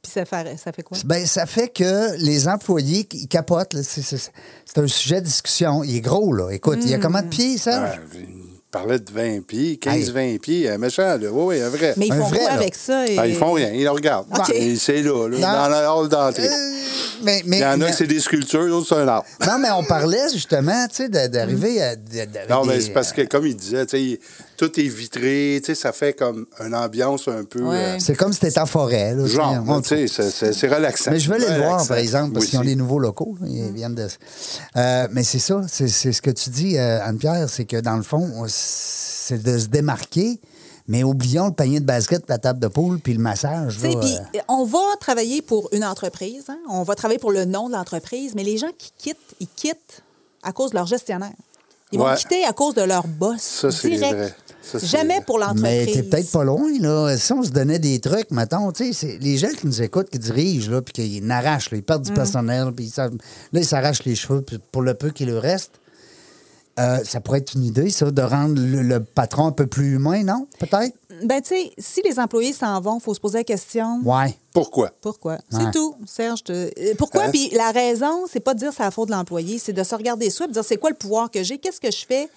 Puis 0.01 0.11
ça 0.13 0.23
fait, 0.25 0.57
ça 0.57 0.71
fait 0.71 0.83
quoi? 0.83 0.97
Ben, 1.03 1.25
ça 1.25 1.45
fait 1.45 1.67
que 1.67 2.15
les 2.17 2.47
employés, 2.47 3.07
ils 3.11 3.27
capotent. 3.27 3.73
là. 3.73 3.81
C'est, 3.83 4.01
c'est- 4.01 4.31
c'est 4.65 4.77
un 4.77 4.87
sujet 4.87 5.19
de 5.19 5.25
discussion. 5.25 5.83
Il 5.83 5.97
est 5.97 6.01
gros, 6.01 6.31
là. 6.33 6.49
Écoute, 6.51 6.79
il 6.83 6.89
y 6.89 6.93
a 6.93 6.97
combien 6.99 7.23
de 7.23 7.27
pieds, 7.27 7.57
ça? 7.57 7.81
Ouais, 7.81 7.99
il 8.67 8.71
parlait 8.71 8.99
de 8.99 9.09
20 9.11 9.45
pieds, 9.47 9.79
15-20 9.81 10.39
pieds, 10.39 10.69
un 10.69 10.77
méchant, 10.77 11.01
là. 11.17 11.29
Oui, 11.31 11.55
oui, 11.55 11.61
un 11.61 11.69
vrai. 11.69 11.93
Mais 11.95 12.07
ils 12.07 12.11
Un 12.13 12.17
font 12.19 12.27
vrai, 12.27 12.39
quoi 12.39 12.49
là? 12.49 12.53
avec 12.55 12.75
ça? 12.75 13.07
Et... 13.07 13.17
Ah, 13.17 13.25
ils 13.25 13.35
font 13.35 13.53
rien, 13.53 13.71
ils 13.71 13.83
le 13.83 13.89
regardent. 13.91 14.27
C'est 14.77 15.01
là, 15.03 15.27
là, 15.29 15.37
dans 15.39 15.69
la 15.69 15.95
hall 15.95 16.09
d'entrée. 16.09 16.47
Euh, 16.47 16.51
mais, 17.23 17.41
mais, 17.45 17.57
Il 17.57 17.61
y 17.61 17.65
en 17.65 17.69
a 17.69 17.77
mais- 17.77 17.89
que 17.91 17.95
c'est 17.95 18.07
des 18.07 18.19
sculptures, 18.19 18.67
d'autres 18.67 18.87
c'est 18.89 18.95
un 18.95 19.07
arbre. 19.07 19.25
Non, 19.45 19.57
mais 19.57 19.71
on 19.71 19.83
parlait 19.85 20.29
justement, 20.33 20.85
tu 20.89 21.05
sais, 21.05 21.09
d'arriver 21.29 21.81
à. 21.81 21.95
de- 21.95 22.01
de- 22.11 22.19
avec 22.19 22.49
Non, 22.49 22.65
mais 22.65 22.81
c'est 22.81 22.91
parce 22.91 23.13
que, 23.13 23.21
comme 23.21 23.47
il 23.47 23.55
disait, 23.55 23.85
tu 23.85 23.97
sais, 24.15 24.19
tout 24.57 24.79
est 24.79 24.87
vitré, 24.87 25.59
tu 25.63 25.67
sais, 25.67 25.75
ça 25.75 25.91
fait 25.93 26.13
comme 26.13 26.45
une 26.65 26.73
ambiance 26.75 27.27
un 27.27 27.43
peu. 27.45 27.61
Ouais. 27.61 27.75
euh, 27.75 27.97
C'est 27.99 28.15
comme 28.15 28.33
si 28.33 28.39
t'étais 28.39 28.59
en 28.59 28.65
forêt, 28.65 29.13
là. 29.13 29.25
genre, 29.27 29.81
tu 29.83 30.07
sais, 30.07 30.51
c'est- 30.51 30.67
relaxant. 30.67 31.11
Mais 31.11 31.19
je 31.19 31.29
veux 31.29 31.35
aller 31.35 31.47
le 31.47 31.63
voir, 31.63 31.87
par 31.87 31.97
exemple, 31.97 32.33
parce 32.33 32.45
Oui, 32.45 32.49
qu'ils 32.51 32.59
ont 32.59 32.63
des 32.63 32.75
nouveaux 32.75 32.99
locaux. 32.99 33.37
Ils 33.45 33.71
viennent 33.71 33.95
de. 33.95 34.07
Euh, 34.75 35.07
mais 35.11 35.23
c'est 35.23 35.39
ça, 35.39 35.61
c'est 35.67 35.87
c'est 35.87 36.11
ce 36.11 36.21
que 36.21 36.31
tu 36.31 36.49
dis, 36.49 36.77
euh, 36.77 36.99
Anne-Pierre, 37.03 37.47
c'est 37.49 37.65
que 37.65 37.77
dans 37.79 37.95
le 37.95 38.03
fond, 38.03 38.29
on- 38.35 38.45
c'est 38.49 39.41
de 39.41 39.57
se 39.59 39.67
démarquer, 39.67 40.39
mais 40.87 41.03
oublions 41.03 41.47
le 41.47 41.53
panier 41.53 41.79
de 41.79 41.85
basket, 41.85 42.23
la 42.27 42.37
table 42.37 42.59
de 42.59 42.67
poule, 42.67 42.99
puis 42.99 43.13
le 43.13 43.19
massage. 43.19 43.75
Tu 43.75 43.81
sais, 43.81 43.89
là, 43.93 43.99
puis 43.99 44.15
euh, 44.39 44.41
on 44.47 44.63
va 44.65 44.79
travailler 44.99 45.41
pour 45.41 45.69
une 45.71 45.83
entreprise, 45.83 46.45
hein. 46.49 46.57
on 46.69 46.83
va 46.83 46.95
travailler 46.95 47.19
pour 47.19 47.31
le 47.31 47.45
nom 47.45 47.67
de 47.67 47.73
l'entreprise, 47.73 48.33
mais 48.35 48.43
les 48.43 48.57
gens 48.57 48.71
qui 48.77 48.91
quittent, 48.97 49.17
ils 49.39 49.47
quittent 49.55 50.01
à 50.43 50.51
cause 50.51 50.71
de 50.71 50.75
leur 50.75 50.85
gestionnaire. 50.87 51.31
Ils 51.93 51.99
vont 51.99 52.13
quitter 52.15 52.43
à 52.43 52.51
cause 52.51 52.73
de 52.75 52.81
leur 52.81 53.07
boss. 53.07 53.39
Ça, 53.41 53.71
c'est 53.71 53.89
direct. 53.89 54.13
vrai. 54.13 54.35
Ça, 54.71 54.79
Jamais 54.79 55.21
pour 55.25 55.39
l'entreprise. 55.39 55.63
Mais 55.63 55.85
t'es 55.85 56.03
peut-être 56.03 56.31
pas 56.31 56.43
loin, 56.43 56.69
là. 56.79 57.15
Si 57.17 57.31
on 57.33 57.43
se 57.43 57.49
donnait 57.51 57.79
des 57.79 57.99
trucs, 57.99 58.31
mettons, 58.31 58.71
tu 58.71 58.93
sais, 58.93 59.17
les 59.21 59.37
gens 59.37 59.49
qui 59.49 59.65
nous 59.67 59.81
écoutent, 59.81 60.09
qui 60.09 60.19
dirigent, 60.19 60.69
là, 60.71 60.81
puis 60.81 60.93
qu'ils 60.93 61.25
n'arrachent, 61.25 61.71
là, 61.71 61.77
ils 61.77 61.83
perdent 61.83 62.03
du 62.03 62.13
personnel, 62.13 62.71
puis 62.75 62.91
là, 62.97 63.09
ils 63.53 63.65
s'arrachent 63.65 64.03
les 64.03 64.15
cheveux 64.15 64.41
puis 64.41 64.59
pour 64.71 64.81
le 64.81 64.93
peu 64.93 65.09
qui 65.11 65.25
leur 65.25 65.41
reste. 65.41 65.71
Euh, 66.79 66.99
ça 67.03 67.19
pourrait 67.21 67.39
être 67.39 67.55
une 67.55 67.63
idée, 67.63 67.89
ça, 67.89 68.11
de 68.11 68.21
rendre 68.21 68.61
le, 68.61 68.83
le 68.83 69.03
patron 69.03 69.47
un 69.47 69.51
peu 69.51 69.65
plus 69.65 69.95
humain, 69.95 70.23
non? 70.23 70.47
Peut-être? 70.59 70.95
Ben, 71.23 71.41
tu 71.41 71.47
sais, 71.55 71.71
si 71.79 72.03
les 72.05 72.19
employés 72.19 72.53
s'en 72.53 72.79
vont, 72.81 72.99
il 72.99 73.01
faut 73.01 73.15
se 73.15 73.19
poser 73.19 73.39
la 73.39 73.43
question. 73.43 73.99
Ouais. 74.05 74.37
Pourquoi? 74.53 74.91
Pourquoi? 75.01 75.33
Ouais. 75.33 75.39
C'est 75.59 75.71
tout, 75.71 75.95
Serge. 76.05 76.43
te- 76.43 76.51
euh, 76.51 76.93
Pourquoi? 76.95 77.23
Hein? 77.23 77.29
Puis 77.31 77.49
la 77.55 77.71
raison, 77.71 78.27
c'est 78.31 78.41
pas 78.41 78.53
de 78.53 78.59
dire 78.59 78.71
c'est 78.77 78.83
la 78.83 78.91
faute 78.91 79.07
de 79.07 79.13
l'employé, 79.13 79.57
c'est 79.57 79.73
de 79.73 79.81
se 79.83 79.95
regarder 79.95 80.29
soi 80.29 80.45
et 80.45 80.49
de 80.49 80.53
dire 80.53 80.63
c'est 80.63 80.77
quoi 80.77 80.91
le 80.91 80.95
pouvoir 80.95 81.31
que 81.31 81.41
j'ai, 81.41 81.57
qu'est-ce 81.57 81.79
que 81.81 81.89
je 81.89 82.05
fais? 82.05 82.29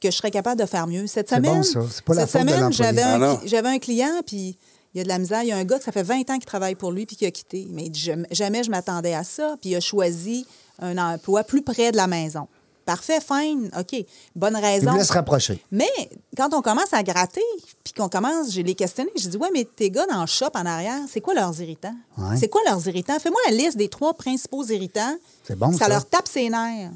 Que 0.00 0.10
je 0.10 0.16
serais 0.16 0.30
capable 0.30 0.60
de 0.60 0.66
faire 0.66 0.86
mieux. 0.86 1.06
Cette 1.06 1.28
semaine, 1.28 1.56
bon, 1.56 1.62
ça. 1.62 1.80
C'est 1.90 2.04
pas 2.04 2.14
la 2.14 2.26
cette 2.26 2.40
semaine, 2.42 2.72
j'avais 2.72 3.02
un, 3.02 3.22
Ah, 3.22 3.40
j'avais 3.44 3.68
un 3.68 3.78
client, 3.78 4.20
puis 4.26 4.56
il 4.94 4.98
y 4.98 5.00
a 5.00 5.04
de 5.04 5.08
la 5.08 5.18
misère. 5.18 5.42
Il 5.42 5.48
y 5.48 5.52
a 5.52 5.56
un 5.56 5.64
gars 5.64 5.78
que 5.78 5.84
ça 5.84 5.92
fait 5.92 6.02
20 6.02 6.30
ans 6.30 6.34
qu'il 6.38 6.44
travaille 6.46 6.74
pour 6.74 6.92
lui 6.92 7.04
puis 7.06 7.16
qui 7.16 7.26
a 7.26 7.30
quitté. 7.30 7.66
Mais 7.70 7.84
il 7.84 7.90
dit, 7.90 8.10
jamais, 8.30 8.62
je 8.64 8.70
m'attendais 8.70 9.14
à 9.14 9.24
ça. 9.24 9.56
Puis 9.60 9.70
il 9.70 9.76
a 9.76 9.80
choisi 9.80 10.46
un 10.80 10.96
emploi 10.98 11.42
plus 11.44 11.62
près 11.62 11.90
de 11.92 11.96
la 11.96 12.06
maison. 12.06 12.46
Parfait, 12.86 13.18
fine, 13.20 13.70
OK. 13.78 14.02
Bonne 14.34 14.56
raison. 14.56 14.92
voulaient 14.92 15.04
se 15.04 15.12
rapprocher. 15.12 15.62
Mais 15.70 15.90
quand 16.38 16.54
on 16.54 16.62
commence 16.62 16.90
à 16.94 17.02
gratter, 17.02 17.42
puis 17.84 17.92
qu'on 17.92 18.08
commence, 18.08 18.50
je 18.50 18.62
les 18.62 18.74
questionné, 18.74 19.10
j'ai 19.14 19.28
dit, 19.28 19.36
ouais, 19.36 19.50
mais 19.52 19.64
tes 19.66 19.90
gars 19.90 20.06
dans 20.06 20.22
le 20.22 20.26
shop 20.26 20.48
en 20.54 20.64
arrière, 20.64 21.00
c'est 21.06 21.20
quoi 21.20 21.34
leurs 21.34 21.60
irritants? 21.60 21.94
Ouais. 22.16 22.38
C'est 22.38 22.48
quoi 22.48 22.62
leurs 22.64 22.88
irritants? 22.88 23.18
Fais-moi 23.18 23.38
la 23.50 23.54
liste 23.54 23.76
des 23.76 23.88
trois 23.90 24.14
principaux 24.14 24.64
irritants. 24.64 25.18
C'est 25.46 25.58
bon, 25.58 25.70
Ça, 25.72 25.80
ça. 25.80 25.88
leur 25.90 26.06
tape 26.08 26.26
ses 26.28 26.48
nerfs. 26.48 26.90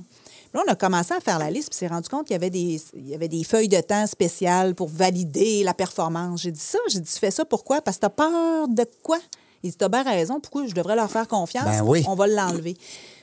Là, 0.55 0.63
on 0.67 0.71
a 0.71 0.75
commencé 0.75 1.15
à 1.15 1.21
faire 1.21 1.39
la 1.39 1.51
liste, 1.51 1.71
puis 1.71 1.79
s'est 1.79 1.87
rendu 1.87 2.09
compte 2.09 2.27
qu'il 2.27 2.35
y 2.35 2.37
avait 2.37 2.51
des, 2.51 2.81
il 2.95 3.09
y 3.09 3.15
avait 3.15 3.29
des 3.29 3.43
feuilles 3.43 3.69
de 3.69 3.81
temps 3.81 4.07
spéciales 4.07 4.75
pour 4.75 4.89
valider 4.89 5.65
la 5.65 5.73
performance. 5.73 6.43
J'ai 6.43 6.53
dit 6.53 6.61
ça, 6.61 6.79
j'ai 6.89 7.01
dit, 7.01 7.11
tu 7.11 7.19
fais 7.19 7.31
ça 7.31 7.45
pourquoi? 7.45 7.81
Parce 7.81 7.97
que 7.97 8.01
tu 8.03 8.07
as 8.07 8.11
peur 8.11 8.69
de 8.69 8.85
quoi? 9.03 9.19
Il 9.63 9.71
dit, 9.71 9.77
t'as 9.77 9.89
bien 9.89 10.03
raison, 10.03 10.41
pourquoi 10.41 10.67
je 10.67 10.75
devrais 10.75 10.97
leur 10.97 11.11
faire 11.11 11.27
confiance? 11.29 11.65
Ben 11.65 11.83
oui. 11.83 12.05
On 12.09 12.15
va 12.15 12.27
l'enlever. 12.27 12.77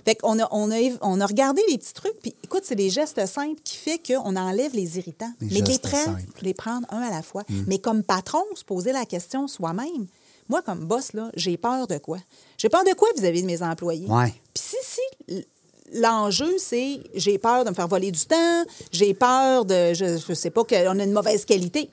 Fait 0.06 0.16
qu'on 0.16 0.40
a, 0.40 0.48
on 0.52 0.72
a, 0.72 0.78
on 1.02 1.20
a 1.20 1.26
regardé 1.26 1.62
les 1.70 1.78
petits 1.78 1.94
trucs, 1.94 2.18
puis 2.22 2.34
écoute, 2.44 2.64
c'est 2.64 2.76
des 2.76 2.90
gestes 2.90 3.24
simples 3.28 3.60
qui 3.64 3.76
fait 3.76 4.00
qu'on 4.00 4.36
enlève 4.36 4.74
les 4.74 4.98
irritants. 4.98 5.32
Mais 5.42 5.60
les 5.60 5.78
prendre, 5.78 6.18
les 6.42 6.54
prendre 6.54 6.88
un 6.90 7.02
à 7.02 7.12
la 7.12 7.22
fois. 7.22 7.44
Mais 7.68 7.78
comme 7.78 8.04
patron, 8.04 8.42
se 8.56 8.64
poser 8.64 8.92
la 8.92 9.06
question 9.06 9.48
soi-même. 9.48 10.08
Moi, 10.48 10.64
comme 10.64 10.86
boss, 10.86 11.14
là, 11.14 11.30
j'ai 11.36 11.58
peur 11.58 11.86
de 11.86 12.00
quoi? 12.00 12.18
J'ai 12.58 12.70
peur 12.70 12.84
de 12.84 12.94
quoi 12.96 13.08
vis-à-vis 13.16 13.44
de 13.44 13.48
mes 13.48 13.62
employés? 13.62 14.08
Ouais. 14.08 14.34
Puis 14.54 14.64
si, 14.64 14.78
si 14.82 15.46
l'enjeu, 15.94 16.58
c'est 16.58 17.00
j'ai 17.16 17.38
peur 17.38 17.66
de 17.66 17.70
me 17.70 17.76
faire 17.76 17.88
voler 17.88 18.12
du 18.12 18.26
temps, 18.26 18.64
j'ai 18.92 19.14
peur 19.14 19.66
de, 19.66 19.94
je 19.94 20.30
ne 20.30 20.36
sais 20.36 20.50
pas, 20.50 20.64
qu'on 20.64 21.00
a 21.00 21.04
une 21.04 21.14
mauvaise 21.14 21.46
qualité. 21.46 21.90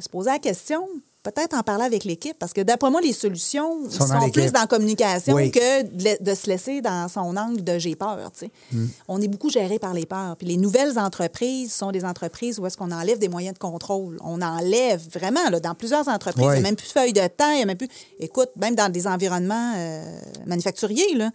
Se 0.00 0.08
poser 0.08 0.30
la 0.30 0.38
question, 0.38 0.86
peut-être 1.26 1.54
en 1.54 1.62
parler 1.62 1.84
avec 1.84 2.04
l'équipe, 2.04 2.36
parce 2.38 2.52
que 2.52 2.60
d'après 2.60 2.90
moi, 2.90 3.00
les 3.00 3.12
solutions 3.12 3.88
Sont 3.90 4.30
plus 4.30 4.52
dans 4.52 4.60
la 4.60 4.66
communication 4.66 5.34
Oui. 5.34 5.50
que 5.50 5.82
de, 6.22 6.34
se 6.34 6.46
laisser 6.46 6.80
dans 6.80 7.08
son 7.08 7.36
angle 7.36 7.64
de 7.64 7.78
j'ai 7.78 7.96
peur. 7.96 8.30
tu 8.32 8.46
sais. 8.46 8.50
Mm. 8.72 8.86
On 9.08 9.20
est 9.20 9.28
beaucoup 9.28 9.50
géré 9.50 9.78
par 9.78 9.92
les 9.92 10.06
peurs. 10.06 10.36
Puis 10.36 10.46
les 10.46 10.56
nouvelles 10.56 10.98
entreprises 10.98 11.72
sont 11.72 11.90
des 11.90 12.04
entreprises 12.04 12.58
où 12.58 12.66
est-ce 12.66 12.76
qu'on 12.76 12.92
enlève 12.92 13.18
des 13.18 13.28
moyens 13.28 13.54
de 13.54 13.58
contrôle. 13.58 14.18
On 14.22 14.40
enlève 14.40 15.02
vraiment, 15.12 15.48
là, 15.50 15.58
dans 15.58 15.74
plusieurs 15.74 16.08
entreprises, 16.08 16.44
il 16.46 16.52
n'y 16.52 16.58
a 16.58 16.60
même 16.60 16.76
plus 16.76 16.88
de 16.88 16.92
feuilles 16.92 17.12
de 17.12 17.26
temps, 17.26 17.50
il 17.50 17.56
n'y 17.56 17.62
a 17.62 17.66
même 17.66 17.76
plus... 17.76 17.88
Écoute, 18.20 18.50
même 18.56 18.74
dans 18.74 18.90
des 18.90 19.06
environnements 19.06 19.72
euh, 19.76 20.18
manufacturiers, 20.46 21.14
là, 21.14 21.30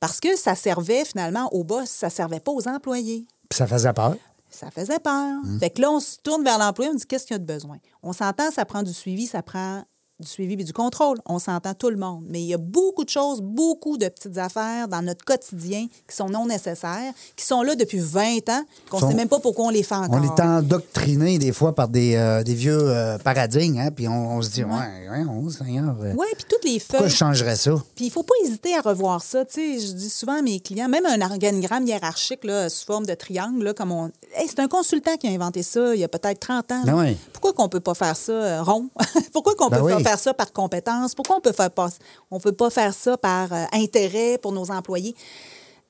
parce 0.00 0.20
que 0.20 0.36
ça 0.36 0.54
servait 0.54 1.04
finalement 1.04 1.48
aux 1.52 1.64
boss, 1.64 1.88
ça 1.88 2.06
ne 2.06 2.12
servait 2.12 2.40
pas 2.40 2.52
aux 2.52 2.68
employés. 2.68 3.26
Puis 3.48 3.56
ça 3.56 3.66
faisait 3.66 3.92
peur. 3.92 4.16
Ça 4.50 4.70
faisait 4.70 4.98
peur. 4.98 5.40
Mm. 5.44 5.58
Fait 5.58 5.70
que 5.70 5.80
là, 5.82 5.90
on 5.90 6.00
se 6.00 6.18
tourne 6.18 6.44
vers 6.44 6.58
l'employé, 6.58 6.90
on 6.90 6.94
dit 6.94 7.06
qu'est-ce 7.06 7.26
qu'il 7.26 7.34
y 7.34 7.36
a 7.36 7.38
de 7.38 7.44
besoin? 7.44 7.78
On 8.02 8.12
s'entend, 8.12 8.50
ça 8.50 8.64
prend 8.64 8.82
du 8.82 8.92
suivi, 8.92 9.26
ça 9.26 9.42
prend 9.42 9.82
du 10.18 10.26
suivi 10.26 10.54
et 10.54 10.64
du 10.64 10.72
contrôle. 10.72 11.18
On 11.26 11.38
s'entend 11.38 11.74
tout 11.74 11.90
le 11.90 11.96
monde. 11.96 12.24
Mais 12.28 12.40
il 12.40 12.46
y 12.46 12.54
a 12.54 12.58
beaucoup 12.58 13.04
de 13.04 13.10
choses, 13.10 13.42
beaucoup 13.42 13.98
de 13.98 14.08
petites 14.08 14.38
affaires 14.38 14.88
dans 14.88 15.02
notre 15.02 15.24
quotidien 15.24 15.86
qui 16.08 16.16
sont 16.16 16.28
non 16.28 16.46
nécessaires, 16.46 17.12
qui 17.36 17.44
sont 17.44 17.62
là 17.62 17.74
depuis 17.74 17.98
20 17.98 18.48
ans, 18.48 18.64
qu'on 18.88 18.96
ne 18.96 19.00
Sont- 19.02 19.08
sait 19.10 19.14
même 19.14 19.28
pas 19.28 19.38
pourquoi 19.40 19.66
on 19.66 19.70
les 19.70 19.82
fait 19.82 19.94
encore. 19.94 20.18
On 20.18 20.22
est 20.22 20.40
endoctriné 20.40 21.38
des 21.38 21.52
fois 21.52 21.74
par 21.74 21.88
des, 21.88 22.14
euh, 22.16 22.42
des 22.42 22.54
vieux 22.54 22.78
euh, 22.80 23.18
paradigmes, 23.18 23.78
hein, 23.78 23.90
puis 23.90 24.08
on, 24.08 24.36
on 24.36 24.42
se 24.42 24.50
dit, 24.50 24.64
ouais, 24.64 24.70
ouais, 25.10 25.24
on, 25.28 25.48
Seigneur, 25.50 25.96
euh, 26.02 26.14
Oui, 26.16 26.26
puis 26.34 26.44
toutes 26.48 26.64
les 26.64 26.78
pourquoi 26.78 27.00
feuilles. 27.00 27.10
je 27.10 27.16
changerais 27.16 27.56
ça? 27.56 27.74
Puis 27.94 28.06
il 28.06 28.10
faut 28.10 28.22
pas 28.22 28.34
hésiter 28.44 28.74
à 28.76 28.80
revoir 28.80 29.22
ça. 29.22 29.44
Tu 29.44 29.52
sais, 29.80 29.86
je 29.86 29.92
dis 29.92 30.08
souvent 30.10 30.38
à 30.38 30.42
mes 30.42 30.60
clients, 30.60 30.88
même 30.88 31.04
un 31.06 31.20
organigramme 31.20 31.86
hiérarchique 31.86 32.44
là, 32.44 32.68
sous 32.68 32.86
forme 32.86 33.06
de 33.06 33.14
triangle, 33.14 33.62
là, 33.64 33.74
comme 33.74 33.92
on. 33.92 34.06
Hey, 34.34 34.48
c'est 34.48 34.60
un 34.60 34.68
consultant 34.68 35.16
qui 35.16 35.26
a 35.28 35.30
inventé 35.30 35.62
ça 35.62 35.94
il 35.94 36.00
y 36.00 36.04
a 36.04 36.08
peut-être 36.08 36.40
30 36.40 36.72
ans. 36.72 36.82
Ben 36.84 36.94
oui. 36.98 37.16
Pourquoi 37.32 37.52
qu'on 37.52 37.68
peut 37.68 37.80
pas 37.80 37.94
faire 37.94 38.16
ça 38.16 38.32
euh, 38.32 38.62
rond? 38.62 38.88
Pourquoi 39.32 39.54
qu'on 39.54 39.68
Ben 39.68 39.78
peut 39.78 39.88
pas 39.88 39.96
oui. 39.96 40.02
Faire 40.06 40.18
ça 40.18 40.34
par 40.34 40.52
compétence? 40.52 41.14
Pourquoi 41.14 41.36
on 41.36 41.40
peut 41.40 41.52
faire 41.52 41.70
pas 41.70 41.88
on 42.30 42.38
peut 42.40 42.52
pas 42.52 42.70
faire 42.70 42.94
ça 42.94 43.16
par 43.16 43.52
euh, 43.52 43.64
intérêt 43.72 44.38
pour 44.40 44.52
nos 44.52 44.70
employés? 44.70 45.14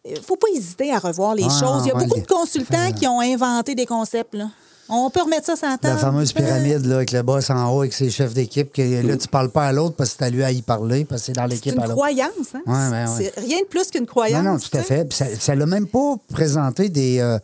Il 0.09 0.21
faut 0.21 0.37
pas 0.37 0.47
hésiter 0.55 0.93
à 0.93 0.99
revoir 0.99 1.35
les 1.35 1.45
Ah, 1.45 1.49
choses. 1.61 1.83
Il 1.85 1.89
y 1.89 1.91
a 1.91 1.97
ouais, 1.97 2.05
beaucoup 2.05 2.15
les- 2.17 2.23
de 2.23 2.27
consultants 2.27 2.93
qui 2.93 3.07
ont 3.09 3.21
inventé 3.21 3.75
des 3.75 3.87
concepts. 3.87 4.35
Là. 4.35 4.49
On 4.89 5.11
peut 5.11 5.23
remettre 5.23 5.47
ça 5.47 5.57
sur 5.57 5.67
la 5.69 5.79
table. 5.79 5.95
La 5.95 6.01
fameuse 6.01 6.33
pyramide 6.33 6.87
là, 6.87 6.95
avec 6.97 7.11
le 7.11 7.23
boss 7.23 7.51
en 7.51 7.73
haut, 7.75 7.81
avec 7.81 7.93
ses 7.93 8.09
chefs 8.09 8.33
d'équipe, 8.33 8.73
que 8.73 8.83
là, 9.05 9.17
tu 9.17 9.27
parles 9.27 9.51
pas 9.51 9.67
à 9.67 9.73
l'autre 9.73 9.97
parce 9.97 10.11
que 10.11 10.17
c'est 10.21 10.25
à 10.27 10.31
lui 10.31 10.45
à 10.45 10.53
y 10.53 10.63
parler, 10.63 11.05
parce 11.05 11.23
que 11.23 11.27
c'est 11.27 11.33
dans 11.33 11.43
C'est 11.49 11.55
l'équipe 11.57 11.73
une 11.75 11.81
à 11.81 11.87
l'autre. 11.87 11.97
croyance. 11.97 12.31
Hein? 12.55 12.63
Ouais, 12.67 12.73
ouais, 12.97 13.05
ouais. 13.05 13.33
C'est 13.35 13.41
rien 13.41 13.59
de 13.63 13.67
plus 13.67 13.91
qu'une 13.91 14.07
croyance. 14.07 14.45
Non, 14.45 14.53
non, 14.53 14.59
tout 14.61 14.77
à 14.79 14.83
fait. 14.85 15.05
Puis 15.07 15.19
ça- 15.19 15.35
ça 15.41 15.57
l'a 15.57 15.67
même 15.67 15.89
pas 15.89 16.15
présenté 16.33 16.89
des, 16.89 17.19
euh, 17.19 17.37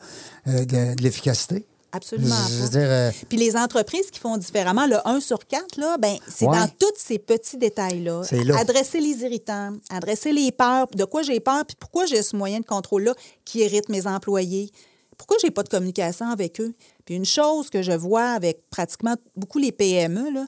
euh, 0.46 0.64
de, 0.64 0.94
de 0.94 1.02
l'efficacité. 1.02 1.66
Absolument 1.92 2.34
Je 2.48 2.54
veux 2.54 2.62
pas. 2.62 2.68
dire, 2.68 2.90
euh, 2.90 3.10
Puis 3.28 3.38
les 3.38 3.54
entreprises 3.56 4.10
qui 4.10 4.18
font 4.18 4.36
différemment, 4.38 4.86
le 4.86 4.96
1 5.06 5.20
sur 5.20 5.46
4, 5.46 5.76
là, 5.76 5.96
ben, 5.98 6.16
c'est 6.26 6.46
Ouais. 6.46 6.58
dans 6.58 6.66
tous 6.78 6.92
ces 6.96 7.18
petits 7.18 7.58
détails-là. 7.58 8.22
Adresser 8.58 9.00
les 9.00 9.22
irritants, 9.24 9.72
adresser 9.90 10.32
les 10.32 10.50
peurs, 10.52 10.86
de 10.88 11.04
quoi 11.04 11.22
j'ai 11.22 11.38
peur, 11.40 11.64
puis 11.66 11.76
pourquoi 11.78 12.06
j'ai 12.06 12.22
ce 12.22 12.34
moyen 12.34 12.60
de 12.60 12.64
contrôle-là 12.66 13.14
qui 13.44 13.58
irrite 13.60 13.88
mes 13.90 14.06
employés? 14.06 14.70
Pourquoi 15.18 15.36
j'ai 15.42 15.50
pas 15.50 15.62
de 15.62 15.68
communication 15.68 16.30
avec 16.30 16.60
eux? 16.60 16.74
Puis 17.04 17.14
une 17.14 17.26
chose 17.26 17.68
que 17.70 17.82
je 17.82 17.92
vois 17.92 18.30
avec 18.30 18.68
pratiquement 18.70 19.14
beaucoup 19.36 19.58
les 19.58 19.70
PME, 19.70 20.30
là, 20.32 20.46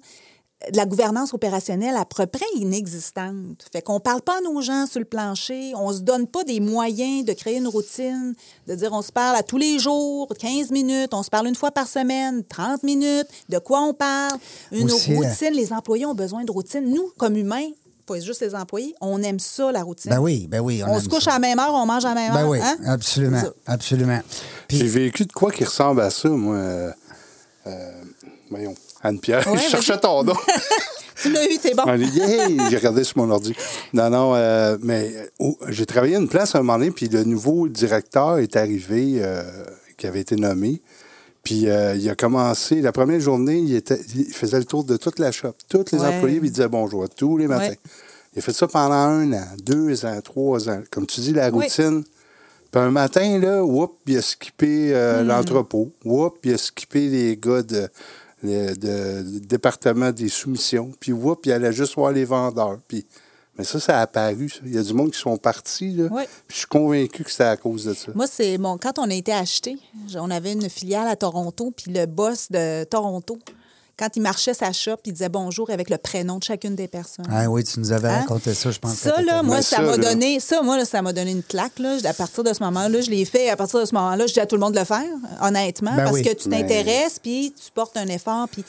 de 0.72 0.76
la 0.76 0.86
gouvernance 0.86 1.34
opérationnelle 1.34 1.96
à 1.96 2.04
peu 2.04 2.26
près 2.26 2.44
inexistante. 2.56 3.66
Fait 3.72 3.82
qu'on 3.82 4.00
parle 4.00 4.22
pas 4.22 4.38
à 4.38 4.40
nos 4.40 4.60
gens 4.60 4.86
sur 4.86 4.98
le 5.00 5.04
plancher, 5.04 5.72
on 5.76 5.92
se 5.92 6.00
donne 6.00 6.26
pas 6.26 6.44
des 6.44 6.60
moyens 6.60 7.24
de 7.24 7.32
créer 7.32 7.56
une 7.58 7.68
routine, 7.68 8.34
de 8.66 8.74
dire 8.74 8.92
on 8.92 9.02
se 9.02 9.12
parle 9.12 9.36
à 9.36 9.42
tous 9.42 9.58
les 9.58 9.78
jours, 9.78 10.28
15 10.38 10.70
minutes, 10.70 11.12
on 11.12 11.22
se 11.22 11.30
parle 11.30 11.48
une 11.48 11.54
fois 11.54 11.70
par 11.70 11.86
semaine, 11.88 12.44
30 12.44 12.82
minutes, 12.82 13.26
de 13.48 13.58
quoi 13.58 13.80
on 13.82 13.94
parle, 13.94 14.38
une 14.72 14.90
Aussi, 14.90 15.12
euh, 15.12 15.16
routine, 15.16 15.52
les 15.52 15.72
employés 15.72 16.06
ont 16.06 16.14
besoin 16.14 16.44
de 16.44 16.50
routine. 16.52 16.84
Nous, 16.92 17.10
comme 17.18 17.36
humains, 17.36 17.68
pas 18.06 18.20
juste 18.20 18.42
les 18.42 18.54
employés, 18.54 18.94
on 19.00 19.22
aime 19.22 19.38
ça, 19.38 19.72
la 19.72 19.82
routine. 19.82 20.10
ben 20.10 20.18
oui, 20.20 20.46
ben 20.46 20.60
oui. 20.60 20.82
on 20.86 20.94
aime 20.94 21.00
se 21.00 21.08
couche 21.08 21.24
ça. 21.24 21.30
à 21.30 21.34
la 21.34 21.38
même 21.40 21.58
heure, 21.58 21.72
on 21.72 21.86
mange 21.86 22.04
à 22.04 22.08
la 22.10 22.14
même 22.14 22.32
Ben 22.34 22.40
heure. 22.44 22.48
oui, 22.50 22.58
hein? 22.62 22.76
absolument. 23.66 24.20
Puis- 24.68 24.78
J'ai 24.78 24.86
vécu 24.88 25.24
de 25.24 25.32
quoi 25.32 25.50
qui 25.50 25.64
ressemble 25.64 26.00
à 26.02 26.10
ça, 26.10 26.28
moi. 26.28 26.54
euh, 26.56 26.92
euh, 27.66 28.02
voyons, 28.50 28.74
Anne-Pierre, 29.04 29.46
Ouais, 29.46 29.58
je 29.58 29.68
cherchais 29.70 29.98
ton 29.98 30.24
nom. 30.24 30.34
Tu 31.22 31.30
l'as 31.30 31.44
eu, 31.44 31.58
t'es 31.58 31.74
bon. 31.74 31.84
Hey! 31.86 32.58
J'ai 32.70 32.76
regardé 32.76 33.04
sur 33.04 33.18
mon 33.18 33.30
ordi. 33.30 33.54
Non, 33.92 34.10
non, 34.10 34.34
euh, 34.34 34.76
mais 34.82 35.12
euh, 35.14 35.26
oh, 35.38 35.56
j'ai 35.68 35.86
travaillé 35.86 36.16
à 36.16 36.18
une 36.18 36.28
place 36.28 36.54
à 36.56 36.58
un 36.58 36.62
moment 36.62 36.76
donné, 36.78 36.90
puis 36.90 37.06
le 37.08 37.22
nouveau 37.22 37.68
directeur 37.68 38.38
est 38.38 38.56
arrivé, 38.56 39.18
euh, 39.18 39.42
qui 39.96 40.08
avait 40.08 40.20
été 40.20 40.34
nommé. 40.34 40.82
Puis 41.44 41.68
euh, 41.70 41.94
il 41.94 42.10
a 42.10 42.16
commencé, 42.16 42.80
la 42.80 42.90
première 42.90 43.20
journée, 43.20 43.58
il, 43.58 43.74
était, 43.76 44.00
il 44.16 44.32
faisait 44.34 44.58
le 44.58 44.64
tour 44.64 44.82
de 44.82 44.96
toute 44.96 45.20
la 45.20 45.30
shop. 45.30 45.52
Tous 45.68 45.84
les 45.92 45.98
Ouais. 46.00 46.06
employés, 46.16 46.40
puis 46.40 46.48
il 46.48 46.52
disait 46.52 46.68
bonjour 46.68 47.08
tous 47.08 47.38
les 47.38 47.46
matins. 47.46 47.68
Ouais. 47.68 47.78
Il 48.34 48.40
a 48.40 48.42
fait 48.42 48.52
ça 48.52 48.66
pendant 48.66 48.92
un 48.94 49.32
an, 49.34 49.46
deux 49.62 50.04
ans, 50.04 50.20
trois 50.20 50.68
ans. 50.68 50.80
Comme 50.90 51.06
tu 51.06 51.20
dis, 51.20 51.32
la 51.32 51.48
Oui. 51.50 51.64
routine. 51.66 52.02
Puis 52.72 52.82
un 52.82 52.90
matin, 52.90 53.38
là, 53.38 53.62
whoop, 53.64 53.98
il 54.08 54.18
a 54.18 54.22
skippé 54.22 54.90
euh, 54.92 55.22
Hmm. 55.22 55.28
l'entrepôt. 55.28 55.92
Whoop, 56.04 56.38
il 56.42 56.54
a 56.54 56.58
skippé 56.58 57.08
les 57.08 57.36
gars 57.36 57.62
de, 57.62 57.88
le- 58.44 58.74
de- 58.76 59.22
du 59.40 59.40
département 59.46 60.12
des 60.12 60.28
soumissions. 60.28 60.92
Puis 61.00 61.12
whoop, 61.12 61.46
il 61.46 61.52
allait 61.52 61.72
juste 61.72 61.94
voir 61.96 62.12
les 62.12 62.24
vendeurs. 62.24 62.78
Puis, 62.86 63.04
mais 63.56 63.64
ça, 63.64 63.78
ça 63.80 63.98
a 63.98 64.02
apparu. 64.02 64.48
ça. 64.48 64.60
Il 64.64 64.74
y 64.74 64.78
a 64.78 64.82
du 64.82 64.92
monde 64.94 65.10
qui 65.12 65.18
sont 65.18 65.36
partis. 65.36 65.90
Là. 65.92 66.08
Oui. 66.10 66.22
Puis 66.46 66.54
je 66.54 66.58
suis 66.58 66.66
convaincu 66.66 67.24
que 67.24 67.30
c'était 67.30 67.44
à 67.44 67.56
cause 67.56 67.84
de 67.84 67.94
ça. 67.94 68.12
Moi, 68.14 68.26
c'est 68.26 68.58
bon. 68.58 68.76
Quand 68.78 68.98
on 68.98 69.08
a 69.10 69.14
été 69.14 69.32
acheté, 69.32 69.76
on 70.16 70.30
avait 70.30 70.52
une 70.52 70.68
filiale 70.68 71.08
à 71.08 71.16
Toronto, 71.16 71.72
puis 71.76 71.92
le 71.92 72.06
boss 72.06 72.50
de 72.50 72.84
Toronto, 72.84 73.38
quand 73.98 74.08
il 74.16 74.22
marchait 74.22 74.54
sa 74.54 74.72
shop, 74.72 74.96
il 75.04 75.12
disait 75.12 75.28
bonjour 75.28 75.70
avec 75.70 75.88
le 75.90 75.98
prénom 75.98 76.38
de 76.38 76.44
chacune 76.44 76.74
des 76.74 76.88
personnes. 76.88 77.26
Ah 77.30 77.48
oui, 77.48 77.62
tu 77.64 77.78
nous 77.80 77.92
avais 77.92 78.08
Hein? 78.08 78.20
raconté 78.20 78.52
ça, 78.54 78.70
je 78.70 78.78
pense. 78.78 78.94
Ça, 78.94 79.20
là, 79.22 79.42
moi, 79.42 79.62
ça 79.62 79.80
m'a 79.82 79.96
donné, 79.96 80.40
ça, 80.40 80.62
moi, 80.62 80.76
là, 80.76 80.84
ça 80.84 81.00
m'a 81.02 81.12
donné 81.12 81.30
une 81.30 81.42
claque, 81.42 81.78
là. 81.78 81.96
À 82.04 82.12
partir 82.12 82.42
de 82.44 82.52
ce 82.52 82.62
moment-là, 82.64 83.00
je 83.00 83.10
l'ai 83.10 83.24
fait. 83.24 83.50
À 83.50 83.56
partir 83.56 83.80
de 83.80 83.84
ce 83.84 83.94
moment-là, 83.94 84.26
je 84.26 84.32
dis 84.32 84.40
à 84.40 84.46
tout 84.46 84.56
le 84.56 84.60
monde 84.60 84.74
de 84.74 84.78
le 84.80 84.84
faire, 84.84 85.04
honnêtement, 85.40 85.92
Ben 85.96 86.04
parce 86.04 86.14
oui. 86.16 86.22
que 86.22 86.32
tu 86.34 86.48
Mais- 86.48 86.60
t'intéresses, 86.62 87.18
puis 87.22 87.52
tu 87.56 87.70
portes 87.72 87.96
un 87.96 88.06
effort, 88.08 88.48
puis 88.50 88.64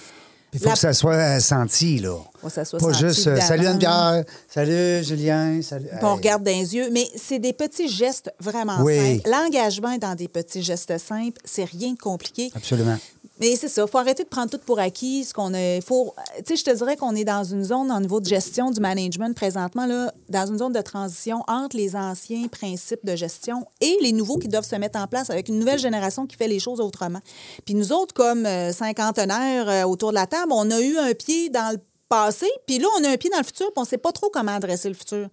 Il 0.53 0.60
faut 0.60 0.67
La- 0.67 0.74
que 0.74 0.79
ça 0.79 0.94
soit 0.94 1.15
euh, 1.15 1.39
senti, 1.41 2.00
là. 2.00 2.15
Faut 2.39 2.48
que 2.48 2.53
ça 2.53 2.63
soit 2.63 2.79
Pas 2.79 2.94
senti, 2.94 3.00
juste 3.00 3.27
euh, 3.27 3.41
salut. 3.41 3.67
Anne-Pierre, 3.67 4.24
salut 4.48 5.03
Julien, 5.03 5.62
salut. 5.62 5.88
Puis 5.89 6.00
on 6.03 6.15
regarde 6.15 6.44
dans 6.46 6.51
les 6.51 6.74
yeux. 6.74 6.88
Mais 6.94 7.05
c'est 7.17 7.39
des 7.39 7.51
petits 7.51 7.89
gestes 7.89 8.32
vraiment 8.39 8.77
Oui. 8.82 9.17
simples. 9.17 9.29
L'engagement 9.29 9.98
dans 9.98 10.15
des 10.15 10.29
petits 10.29 10.63
gestes 10.63 10.98
simples. 10.98 11.41
C'est 11.44 11.65
rien 11.65 11.91
de 11.91 11.98
compliqué. 11.98 12.51
Absolument. 12.55 12.96
Mais 13.39 13.56
c'est 13.58 13.68
ça, 13.68 13.84
il 13.86 13.89
faut 13.89 13.98
arrêter 13.98 14.24
de 14.24 14.30
prendre 14.30 14.50
tout 14.50 14.60
pour 14.65 14.80
acquis. 14.80 15.25
Ce 15.25 15.34
qu'on 15.34 15.51
faut, 15.86 16.13
tu 16.38 16.44
sais, 16.46 16.56
je 16.56 16.63
te 16.63 16.75
dirais 16.75 16.96
qu'on 16.96 17.15
est 17.15 17.25
dans 17.25 17.44
une 17.44 17.63
zone 17.63 17.92
au 17.92 18.00
niveau 18.00 18.22
de 18.22 18.25
gestion 18.25 18.72
du 18.72 18.80
management 18.80 19.36
présentement, 19.36 19.86
là, 19.86 20.13
dans 20.30 20.46
une 20.46 20.58
zone 20.58 20.72
de 20.72 20.82
transition 20.82 21.44
entre 21.48 21.75
les 21.75 21.96
anciens 21.96 22.48
principes 22.48 23.06
de 23.06 23.15
gestion 23.15 23.65
et 23.82 23.98
les 24.01 24.13
nouveaux 24.13 24.38
qui 24.38 24.48
doivent 24.48 24.65
se 24.65 24.75
mettre 24.77 24.98
en 25.00 25.08
place 25.08 25.30
avec 25.30 25.50
une 25.50 25.60
nouvelle 25.60 25.80
génération 25.80 26.25
qui 26.25 26.38
fait 26.38 26.48
les 26.48 26.60
choses 26.60 26.80
autrement. 26.80 27.20
Puis 27.65 27.75
nous 27.75 27.92
autres, 27.92 28.13
comme 28.13 28.46
euh, 28.46 28.72
cinquantenaires 28.72 29.70
euh, 29.70 29.84
autour 29.84 30.10
de 30.10 30.15
la 30.15 30.27
table, 30.27 30.54
on 30.54 30.72
a 30.72 30.80
eu 30.80 30.98
un 30.98 31.13
pied 31.13 31.50
dans 31.50 31.74
le 31.74 31.80
passé, 32.08 32.48
puis 32.65 32.80
là, 32.80 32.88
on 33.00 33.04
a 33.04 33.10
un 33.10 33.18
pied 33.18 33.30
dans 33.30 33.39
le 33.39 33.44
futur, 33.44 33.68
puis 33.68 33.77
on 33.77 33.82
ne 33.82 33.88
sait 33.88 33.98
pas 33.98 34.13
trop 34.13 34.30
comment 34.30 34.54
adresser 34.54 34.88
le 34.88 34.96
futur. 34.96 35.27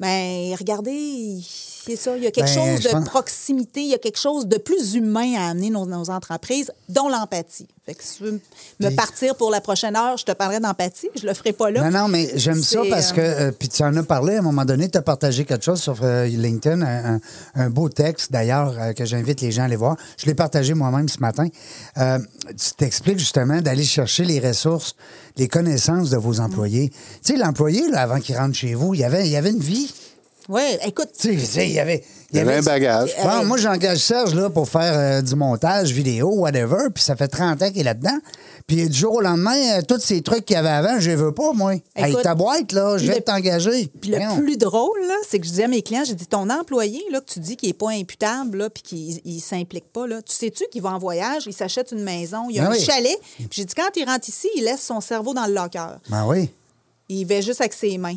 Bien, 0.00 0.54
regardez, 0.58 1.40
ça, 1.94 2.16
il 2.16 2.24
y 2.24 2.26
a 2.26 2.32
quelque 2.32 2.52
Ben, 2.52 2.74
chose 2.76 2.82
de 2.84 2.88
pense- 2.90 3.04
proximité, 3.04 3.82
il 3.82 3.88
y 3.90 3.94
a 3.94 3.98
quelque 3.98 4.18
chose 4.18 4.46
de 4.48 4.56
plus 4.58 4.94
humain 4.94 5.34
à 5.38 5.50
amener 5.50 5.70
nos, 5.70 5.86
nos 5.86 6.10
entreprises, 6.10 6.72
dont 6.88 7.08
l'empathie. 7.08 7.68
Fait 7.84 7.94
que 7.94 8.02
si 8.02 8.16
tu 8.16 8.24
veux 8.24 8.32
me 8.80 8.86
Puis- 8.88 8.96
partir 8.96 9.36
pour 9.36 9.52
la 9.52 9.60
prochaine 9.60 9.94
heure, 9.94 10.16
je 10.16 10.24
te 10.24 10.32
parlerai 10.32 10.58
d'empathie, 10.58 11.08
je 11.14 11.24
le 11.24 11.32
ferai 11.34 11.52
pas 11.52 11.70
là. 11.70 11.88
Non, 11.88 11.96
non, 12.00 12.08
mais 12.08 12.32
j'aime 12.34 12.60
ça 12.60 12.80
parce 12.90 13.12
euh, 13.12 13.14
que, 13.14 13.20
euh, 13.20 13.52
puis 13.56 13.68
tu 13.68 13.84
en 13.84 13.94
as 13.96 14.02
parlé 14.02 14.34
à 14.34 14.38
un 14.40 14.42
moment 14.42 14.64
donné, 14.64 14.88
tu 14.88 14.98
as 14.98 15.02
partagé 15.02 15.44
quelque 15.44 15.64
chose 15.64 15.80
sur 15.80 15.96
euh, 16.02 16.24
LinkedIn, 16.26 17.20
un, 17.54 17.70
beau 17.70 17.88
texte 17.88 18.32
d'ailleurs 18.32 18.74
euh, 18.76 18.92
que 18.92 19.04
j'invite 19.04 19.40
les 19.40 19.52
gens 19.52 19.62
à 19.62 19.64
aller 19.66 19.76
voir. 19.76 19.96
Je 20.18 20.26
l'ai 20.26 20.34
partagé 20.34 20.74
moi-même 20.74 21.08
ce 21.08 21.20
matin. 21.20 21.46
Tu 21.96 22.74
t'expliques 22.76 23.18
justement 23.20 23.60
d'aller 23.60 23.84
chercher 23.84 24.24
les 24.24 24.40
ressources, 24.40 24.96
les 25.36 25.46
connaissances 25.46 26.10
de 26.10 26.16
vos 26.16 26.40
employés. 26.40 26.90
Tu 27.24 27.34
sais, 27.34 27.36
l'employé, 27.38 27.88
là, 27.90 28.02
avant 28.02 28.18
qu'il 28.18 28.36
rentre 28.36 28.54
chez 28.56 28.74
vous, 28.74 28.94
il 28.94 29.00
y 29.00 29.04
avait, 29.04 29.26
il 29.26 29.30
y 29.32 29.36
avait 29.36 29.50
une 29.50 29.60
vie. 29.60 29.92
Oui, 30.48 30.62
écoute, 30.84 31.10
Tu 31.18 31.38
sais, 31.40 31.66
il 31.68 31.74
y 31.74 31.80
avait. 31.80 32.04
Il 32.32 32.38
y 32.38 32.40
avait 32.40 32.56
un 32.56 32.62
bagage. 32.62 33.14
Bon, 33.22 33.44
moi, 33.44 33.56
j'engage 33.56 33.98
Serge 33.98 34.34
là, 34.34 34.50
pour 34.50 34.68
faire 34.68 34.92
euh, 34.98 35.22
du 35.22 35.36
montage 35.36 35.92
vidéo, 35.92 36.28
whatever, 36.34 36.88
puis 36.92 37.02
ça 37.02 37.14
fait 37.14 37.28
30 37.28 37.62
ans 37.62 37.68
qu'il 37.70 37.80
est 37.80 37.84
là-dedans. 37.84 38.18
Puis 38.66 38.88
du 38.88 38.92
jour 38.98 39.14
au 39.14 39.20
lendemain, 39.20 39.56
euh, 39.78 39.82
tous 39.86 40.00
ces 40.00 40.22
trucs 40.22 40.44
qu'il 40.44 40.54
y 40.54 40.58
avait 40.58 40.68
avant, 40.68 40.98
je 40.98 41.08
les 41.10 41.16
veux 41.16 41.30
pas, 41.32 41.52
moi. 41.52 41.74
Hey, 41.94 42.10
Écoute, 42.10 42.22
ta 42.24 42.34
boîte, 42.34 42.72
là, 42.72 42.98
je 42.98 43.06
vais 43.06 43.20
t'engager. 43.20 43.86
Puis 44.00 44.10
le 44.10 44.16
Voyons. 44.16 44.36
plus 44.38 44.56
drôle, 44.56 44.98
là, 45.06 45.14
c'est 45.28 45.38
que 45.38 45.46
je 45.46 45.50
disais 45.50 45.64
à 45.64 45.68
mes 45.68 45.82
clients, 45.82 46.02
j'ai 46.04 46.14
dit, 46.16 46.26
ton 46.26 46.50
employé, 46.50 47.00
là, 47.12 47.20
que 47.20 47.30
tu 47.32 47.38
dis 47.38 47.56
qu'il 47.56 47.68
n'est 47.68 47.74
pas 47.74 47.90
imputable, 47.90 48.58
là, 48.58 48.70
puis 48.70 48.82
qu'il 48.82 49.20
ne 49.24 49.40
s'implique 49.40 49.90
pas, 49.92 50.08
là, 50.08 50.20
tu 50.20 50.34
sais-tu 50.34 50.64
qu'il 50.72 50.82
va 50.82 50.90
en 50.90 50.98
voyage, 50.98 51.44
il 51.46 51.52
s'achète 51.54 51.92
une 51.92 52.02
maison, 52.02 52.48
il 52.50 52.58
a 52.58 52.62
Ben 52.64 52.70
un 52.70 52.72
oui. 52.72 52.80
chalet? 52.80 53.16
Puis 53.38 53.48
j'ai 53.52 53.64
dit, 53.64 53.74
quand 53.74 53.90
il 53.94 54.04
rentre 54.04 54.28
ici, 54.28 54.48
il 54.56 54.64
laisse 54.64 54.82
son 54.82 55.00
cerveau 55.00 55.32
dans 55.32 55.46
le 55.46 55.54
locker. 55.54 55.86
Ben 56.08 56.26
oui. 56.26 56.50
Il 57.08 57.24
va 57.24 57.40
juste 57.40 57.60
avec 57.60 57.72
ses 57.72 57.96
mains. 57.98 58.16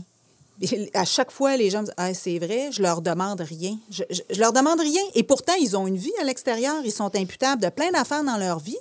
À 0.93 1.05
chaque 1.05 1.31
fois, 1.31 1.55
les 1.55 1.69
gens 1.69 1.79
me 1.81 1.85
disent 1.85 1.93
Ah, 1.97 2.13
c'est 2.13 2.37
vrai, 2.39 2.69
je 2.71 2.81
leur 2.81 3.01
demande 3.01 3.39
rien. 3.41 3.77
Je, 3.89 4.03
je, 4.09 4.21
je 4.29 4.39
leur 4.39 4.51
demande 4.53 4.79
rien. 4.79 5.01
Et 5.15 5.23
pourtant, 5.23 5.53
ils 5.59 5.77
ont 5.77 5.87
une 5.87 5.95
vie 5.97 6.11
à 6.19 6.23
l'extérieur. 6.25 6.75
Ils 6.83 6.91
sont 6.91 7.15
imputables 7.15 7.61
de 7.61 7.69
plein 7.69 7.91
d'affaires 7.91 8.23
dans 8.23 8.37
leur 8.37 8.59
vie. 8.59 8.77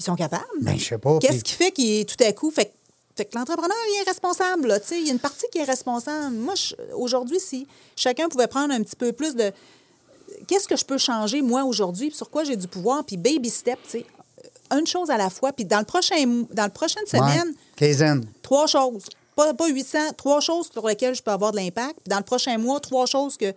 Ils 0.00 0.04
sont 0.04 0.16
capables. 0.16 0.44
Ben, 0.60 0.76
je 0.78 0.84
sais 0.84 0.98
pas. 0.98 1.18
Qu'est-ce 1.20 1.34
puis- 1.34 1.42
qui 1.44 1.52
fait 1.52 1.70
qu'il 1.70 1.90
est 2.00 2.04
tout 2.08 2.22
à 2.24 2.32
coup. 2.32 2.50
Fait, 2.50 2.64
que- 2.66 2.70
fait 3.16 3.24
que 3.26 3.38
l'entrepreneur, 3.38 3.76
il 3.94 4.00
est 4.02 4.08
responsable. 4.10 4.66
là, 4.66 4.78
Il 4.90 5.06
y 5.06 5.10
a 5.10 5.12
une 5.12 5.20
partie 5.20 5.46
qui 5.52 5.58
est 5.58 5.64
responsable. 5.64 6.34
Moi, 6.34 6.54
je- 6.56 6.74
aujourd'hui, 6.96 7.38
si 7.38 7.66
chacun 7.94 8.28
pouvait 8.28 8.48
prendre 8.48 8.74
un 8.74 8.82
petit 8.82 8.96
peu 8.96 9.12
plus 9.12 9.36
de. 9.36 9.52
Qu'est-ce 10.48 10.66
que 10.66 10.76
je 10.76 10.84
peux 10.84 10.98
changer, 10.98 11.42
moi, 11.42 11.62
aujourd'hui, 11.64 12.10
sur 12.12 12.28
quoi 12.28 12.42
j'ai 12.42 12.56
du 12.56 12.66
pouvoir, 12.66 13.04
puis 13.04 13.16
baby 13.16 13.50
step, 13.50 13.78
tu 13.84 13.90
sais, 14.00 14.06
une 14.72 14.86
chose 14.86 15.10
à 15.10 15.16
la 15.16 15.30
fois. 15.30 15.52
Puis 15.52 15.64
dans 15.64 15.78
le 15.78 15.84
prochain, 15.84 16.16
dans 16.50 16.64
le 16.64 16.70
prochaine 16.72 17.06
semaine, 17.06 17.54
trois 18.42 18.66
choses. 18.66 19.04
Pas, 19.36 19.54
pas 19.54 19.68
800, 19.68 19.98
trois 20.16 20.40
choses 20.40 20.68
sur 20.72 20.86
lesquelles 20.86 21.14
je 21.14 21.22
peux 21.22 21.30
avoir 21.30 21.52
de 21.52 21.56
l'impact. 21.56 21.98
Dans 22.08 22.18
le 22.18 22.22
prochain 22.24 22.56
mois, 22.58 22.80
trois 22.80 23.06
choses 23.06 23.36
que. 23.36 23.52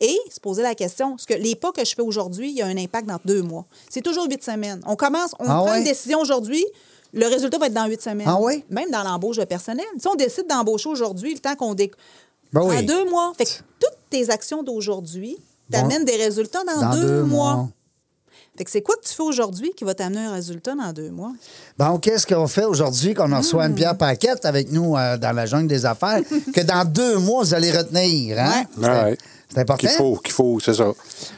Et 0.00 0.18
se 0.34 0.40
poser 0.40 0.62
la 0.62 0.74
question, 0.74 1.14
est-ce 1.16 1.26
que 1.28 1.34
les 1.34 1.54
pas 1.54 1.70
que 1.70 1.84
je 1.84 1.94
fais 1.94 2.02
aujourd'hui, 2.02 2.50
il 2.50 2.56
y 2.56 2.62
a 2.62 2.66
un 2.66 2.76
impact 2.76 3.06
dans 3.06 3.20
deux 3.24 3.42
mois? 3.42 3.64
C'est 3.88 4.00
toujours 4.00 4.26
huit 4.28 4.42
semaines. 4.42 4.80
On 4.84 4.96
commence, 4.96 5.32
on 5.38 5.44
Ah 5.44 5.58
prend 5.62 5.70
ouais? 5.70 5.78
une 5.78 5.84
décision 5.84 6.18
aujourd'hui, 6.20 6.64
le 7.12 7.26
résultat 7.28 7.58
va 7.58 7.66
être 7.66 7.72
dans 7.74 7.86
huit 7.86 8.02
semaines. 8.02 8.26
Ah 8.28 8.40
ouais? 8.40 8.64
Même 8.68 8.90
dans 8.90 9.04
l'embauche 9.04 9.36
de 9.36 9.44
personnel. 9.44 9.86
Si 9.98 10.08
on 10.08 10.16
décide 10.16 10.48
d'embaucher 10.48 10.88
aujourd'hui, 10.88 11.34
le 11.34 11.38
temps 11.38 11.54
qu'on 11.54 11.74
dé... 11.74 11.92
Ben 12.52 12.62
En 12.62 12.68
oui. 12.70 12.84
deux 12.84 13.08
mois. 13.08 13.32
Fait 13.38 13.44
que 13.44 13.50
toutes 13.78 13.96
tes 14.10 14.28
actions 14.30 14.64
d'aujourd'hui 14.64 15.36
t'amènent 15.70 16.04
des 16.04 16.16
résultats 16.16 16.64
dans, 16.64 16.80
Dans 16.80 16.90
deux, 16.96 17.00
deux 17.02 17.22
mois. 17.22 17.54
mois. 17.54 17.68
Fait 18.56 18.64
que 18.64 18.70
c'est 18.70 18.82
quoi 18.82 18.94
que 18.96 19.08
tu 19.08 19.14
fais 19.14 19.22
aujourd'hui 19.22 19.72
qui 19.74 19.84
va 19.84 19.94
t'amener 19.94 20.20
un 20.26 20.32
résultat 20.34 20.74
dans 20.74 20.92
deux 20.92 21.10
mois? 21.10 21.32
Bon, 21.78 21.98
qu'est-ce 21.98 22.26
qu'on 22.26 22.46
fait 22.46 22.64
aujourd'hui 22.64 23.14
qu'on 23.14 23.34
reçoit 23.34 23.62
Hmm. 23.62 23.66
Anne-Pierre 23.72 23.96
Paquette 23.96 24.44
avec 24.44 24.70
nous 24.70 24.94
euh, 24.96 25.16
dans 25.16 25.32
la 25.34 25.46
jungle 25.46 25.68
des 25.68 25.86
affaires 25.86 26.20
que 26.54 26.60
dans 26.60 26.84
deux 26.84 27.16
mois, 27.18 27.44
vous 27.44 27.54
allez 27.54 27.70
retenir? 27.72 28.38
Hein? 28.38 28.64
Ouais. 28.76 29.16
C'est- 29.48 29.60
important. 29.60 29.86
Qu'il 29.86 29.96
faut, 29.96 30.16
qu'il 30.16 30.32
faut, 30.32 30.58
c'est 30.60 30.74
ça. 30.74 30.92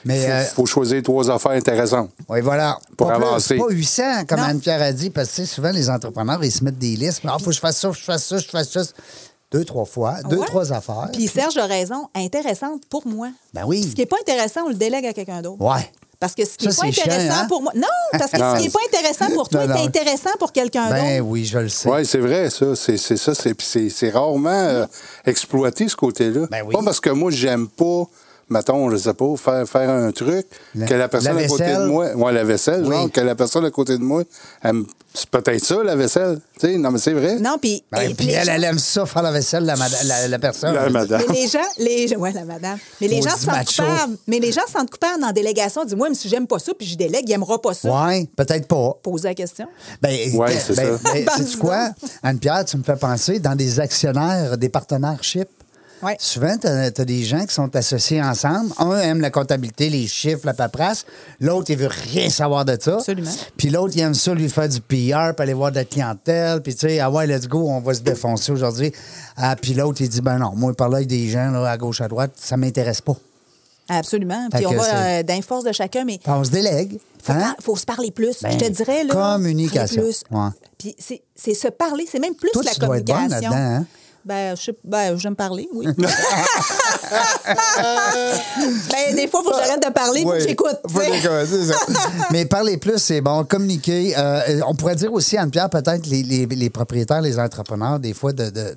Mais, 0.04 0.22
Il 0.22 0.26
faut, 0.26 0.30
euh, 0.32 0.44
faut 0.56 0.66
choisir 0.66 1.02
trois 1.02 1.30
affaires 1.30 1.52
intéressantes. 1.52 2.10
Oui, 2.28 2.40
voilà. 2.40 2.78
Pour 2.96 3.08
Pas 3.08 3.16
plus, 3.16 3.24
avancer. 3.26 3.56
Pas 3.58 3.68
800, 3.70 4.02
comme. 4.28 4.38
Anne-Pierre 4.40 4.82
a 4.82 4.92
dit, 4.92 5.10
parce 5.10 5.30
que 5.30 5.34
tu 5.36 5.40
sais, 5.42 5.46
souvent, 5.54 5.70
les 5.70 5.90
entrepreneurs, 5.90 6.42
ils 6.44 6.50
se 6.52 6.62
mettent 6.64 6.78
des 6.78 6.94
listes. 6.96 7.22
Ah, 7.26 7.36
faut 7.38 7.46
que 7.46 7.52
je 7.52 7.60
fasse 7.60 7.78
ça, 7.78 7.88
faut 7.88 7.94
que 7.94 8.00
je 8.00 8.04
fasse 8.04 8.24
ça, 8.24 8.38
je 8.38 8.48
fasse 8.48 8.70
ça. 8.70 8.82
Deux, 9.52 9.64
trois 9.64 9.84
fois. 9.84 10.16
Deux, 10.28 10.38
Ouais. 10.38 10.46
trois 10.46 10.72
affaires. 10.72 11.08
Puis 11.12 11.28
Serge 11.28 11.56
a 11.58 11.66
raison, 11.66 12.08
intéressante 12.14 12.82
pour 12.90 13.06
moi. 13.06 13.28
Ben 13.52 13.62
oui. 13.66 13.82
Ce 13.82 13.94
qui 13.94 14.00
n'est 14.00 14.06
pas 14.06 14.16
intéressant, 14.20 14.62
on 14.66 14.68
le 14.70 14.74
délègue 14.74 15.06
à 15.06 15.12
quelqu'un 15.12 15.42
d'autre. 15.42 15.60
Ouais. 15.62 15.90
Parce 16.20 16.34
que 16.34 16.44
ce 16.44 16.56
qui 16.56 16.66
n'est 16.68 16.74
pas 16.74 16.90
chiant, 16.90 17.04
intéressant 17.04 17.34
hein? 17.42 17.46
pour 17.48 17.62
moi. 17.62 17.72
Non, 17.74 17.86
parce 18.12 18.30
que 18.30 18.38
ce 18.38 18.56
qui 18.58 18.62
n'est 18.64 18.70
pas 18.70 18.78
intéressant 18.92 19.30
pour 19.34 19.48
toi 19.50 19.66
Non, 19.66 19.74
est 19.76 19.86
intéressant 19.86 20.30
pour 20.38 20.52
quelqu'un 20.52 20.88
Ben 20.90 21.18
d'autre. 21.18 21.30
oui, 21.30 21.44
je 21.44 21.58
le 21.58 21.68
sais. 21.68 21.88
Oui, 21.88 22.06
c'est 22.06 22.18
vrai, 22.18 22.50
ça. 22.50 22.74
C'est 22.76 22.96
c'est 22.96 23.16
ça. 23.16 23.34
C'est 23.34 23.54
puis 23.54 23.66
c'est- 23.66 23.90
c'est 23.90 24.10
rarement 24.10 24.48
euh, 24.50 24.86
exploité, 25.26 25.88
ce 25.88 25.96
côté-là. 25.96 26.46
Ben 26.50 26.62
oui. 26.66 26.72
Pas 26.74 26.82
parce 26.82 27.00
que 27.00 27.10
moi, 27.10 27.30
j'aime 27.30 27.68
pas, 27.68 28.04
mettons, 28.48 28.90
je 28.90 28.96
sais 28.96 29.14
pas, 29.14 29.36
faire, 29.36 29.68
faire 29.68 29.90
un 29.90 30.10
truc 30.12 30.46
La- 30.74 30.86
que 30.86 30.94
la 30.94 31.08
personne 31.08 31.36
la 31.36 31.42
à 31.44 31.46
côté 31.46 31.74
de 31.74 31.86
moi. 31.86 32.12
Ouais, 32.14 32.32
la 32.32 32.44
vaisselle, 32.44 32.84
Oui. 32.84 32.94
genre, 32.94 33.10
que 33.10 33.20
la 33.20 33.34
personne 33.34 33.64
à 33.64 33.70
côté 33.70 33.96
de 33.98 34.02
moi, 34.02 34.22
aime- 34.62 34.86
c'est 35.16 35.30
peut-être 35.30 35.64
ça, 35.64 35.82
la 35.84 35.94
vaisselle. 35.94 36.40
Tu 36.58 36.66
sais, 36.66 36.76
non, 36.76 36.90
mais 36.90 36.98
c'est 36.98 37.12
vrai. 37.12 37.36
Non, 37.38 37.56
puis. 37.60 37.84
Ben, 37.92 38.10
et 38.10 38.14
puis 38.14 38.30
elle, 38.30 38.48
elle 38.48 38.64
aime 38.64 38.78
ça, 38.80 39.06
faire 39.06 39.22
la 39.22 39.30
vaisselle, 39.30 39.64
la, 39.64 39.74
la, 39.76 40.28
la 40.28 40.38
personne. 40.40 40.74
La 40.74 40.88
madame. 40.90 41.22
Mais 41.28 41.34
les 41.34 41.46
gens, 41.48 41.58
les, 41.78 42.16
ouais, 42.16 42.32
la 42.32 42.44
madame. 42.44 42.78
Mais 43.00 43.06
les 43.08 43.22
gens 43.22 43.30
sentent 43.30 43.64
coupables. 43.66 44.16
Mais 44.26 44.40
les 44.40 44.50
gens 44.52 44.66
sentent 44.66 44.90
coupables 44.90 45.20
dans 45.20 45.28
la 45.28 45.32
délégation. 45.32 45.84
Dis-moi, 45.84 46.08
mais 46.08 46.14
si 46.16 46.28
j'aime 46.28 46.46
pas 46.48 46.58
ça, 46.58 46.72
puis 46.76 46.86
je 46.86 46.96
délègue, 46.96 47.22
il 47.26 47.30
n'aimera 47.30 47.60
pas 47.62 47.74
ça. 47.74 47.88
Ouais, 48.06 48.26
peut-être 48.36 48.66
pas. 48.66 48.92
Poser 49.02 49.28
la 49.28 49.34
question. 49.34 49.66
Ben, 50.02 50.10
Ouais, 50.34 50.58
c'est 50.58 50.74
ben, 50.76 50.98
ça. 50.98 51.12
ben, 51.12 51.24
Ben, 51.24 51.32
sais-tu 51.36 51.58
quoi? 51.58 51.90
Anne-Pierre, 52.22 52.64
tu 52.64 52.76
me 52.76 52.82
fais 52.82 52.96
penser 52.96 53.38
dans 53.38 53.54
des 53.54 53.78
actionnaires, 53.78 54.58
des 54.58 54.68
partenaires-ships. 54.68 55.48
Ouais. 56.04 56.16
Souvent, 56.18 56.56
tu 56.58 56.66
as, 56.66 56.90
des 56.90 57.22
gens 57.24 57.46
qui 57.46 57.54
sont 57.54 57.74
associés 57.74 58.22
ensemble. 58.22 58.72
Un 58.78 58.98
aime 58.98 59.20
la 59.20 59.30
comptabilité, 59.30 59.88
les 59.88 60.06
chiffres, 60.06 60.42
la 60.44 60.54
paperasse. 60.54 61.06
L'autre, 61.40 61.70
il 61.70 61.78
veut 61.78 61.88
rien 61.88 62.28
savoir 62.28 62.64
de 62.64 62.76
ça. 62.78 62.96
Absolument. 62.96 63.30
Puis 63.56 63.70
l'autre, 63.70 63.94
il 63.96 64.00
aime 64.00 64.14
ça, 64.14 64.34
lui 64.34 64.48
faire 64.48 64.68
du 64.68 64.80
PR, 64.80 65.34
puis 65.34 65.42
aller 65.42 65.54
voir 65.54 65.70
de 65.70 65.76
la 65.76 65.84
clientèle. 65.84 66.60
Puis 66.60 66.74
tu 66.74 66.88
sais, 66.88 67.00
ah 67.00 67.10
ouais, 67.10 67.26
let's 67.26 67.48
go, 67.48 67.68
on 67.68 67.80
va 67.80 67.94
se 67.94 68.00
défoncer 68.00 68.52
aujourd'hui. 68.52 68.92
Ah, 69.36 69.56
puis 69.56 69.74
l'autre, 69.74 70.02
il 70.02 70.08
dit, 70.08 70.20
ben 70.20 70.38
non, 70.38 70.52
moi, 70.54 70.74
parler 70.74 70.96
avec 70.96 71.08
des 71.08 71.28
gens 71.28 71.50
là, 71.50 71.70
à 71.70 71.76
gauche, 71.78 72.00
à 72.00 72.08
droite, 72.08 72.32
ça 72.36 72.56
m'intéresse 72.56 73.00
pas. 73.00 73.16
Absolument. 73.88 74.48
Fait 74.50 74.58
Puis 74.58 74.66
on 74.66 74.72
va 74.72 74.96
euh, 74.96 75.22
d'un 75.22 75.42
force 75.42 75.64
de 75.64 75.72
chacun, 75.72 76.04
mais 76.04 76.18
Puis 76.18 76.32
on 76.32 76.42
se 76.44 76.50
délègue. 76.50 76.98
faut, 77.22 77.32
hein? 77.32 77.38
par- 77.40 77.56
faut 77.60 77.76
se 77.76 77.84
parler 77.84 78.10
plus. 78.10 78.42
Ben, 78.42 78.52
je 78.52 78.64
te 78.64 78.70
dirais, 78.70 79.04
là. 79.04 79.14
communication. 79.14 80.02
plus. 80.02 80.22
Ouais. 80.30 80.48
Puis 80.78 80.96
c'est 81.34 81.54
se 81.54 81.68
parler, 81.68 82.06
c'est 82.10 82.18
même 82.18 82.34
plus 82.34 82.50
Toi, 82.50 82.62
la 82.64 82.72
tu 82.72 82.80
dois 82.80 82.98
être 82.98 83.06
bonne 83.06 83.16
communication. 83.16 83.50
là-dedans, 83.50 83.76
hein? 83.80 83.86
Ben, 84.24 84.56
je 84.56 84.62
sais- 84.62 84.78
ben, 84.82 85.18
j'aime 85.18 85.36
parler, 85.36 85.68
oui. 85.74 85.86
ben, 85.96 86.08
des 89.14 89.28
fois, 89.28 89.40
il 89.42 89.44
faut 89.44 89.50
que 89.50 89.56
j'arrête 89.56 89.82
de 89.86 89.92
parler, 89.92 90.22
faut 90.22 90.30
que 90.30 90.40
j'écoute. 90.40 90.76
Mais 92.30 92.44
parler 92.46 92.76
plus, 92.78 92.98
c'est 92.98 93.20
bon. 93.20 93.44
Communiquer. 93.44 94.14
euh, 94.16 94.60
on 94.66 94.74
pourrait 94.74 94.96
dire 94.96 95.12
aussi, 95.12 95.36
Anne-Pierre, 95.36 95.68
peut-être 95.70 96.06
les, 96.06 96.22
les- 96.22 96.46
les 96.46 96.70
propriétaires, 96.70 97.20
les 97.20 97.38
entrepreneurs, 97.38 97.98
des 97.98 98.14
fois, 98.14 98.32
de, 98.32 98.48
de, 98.50 98.76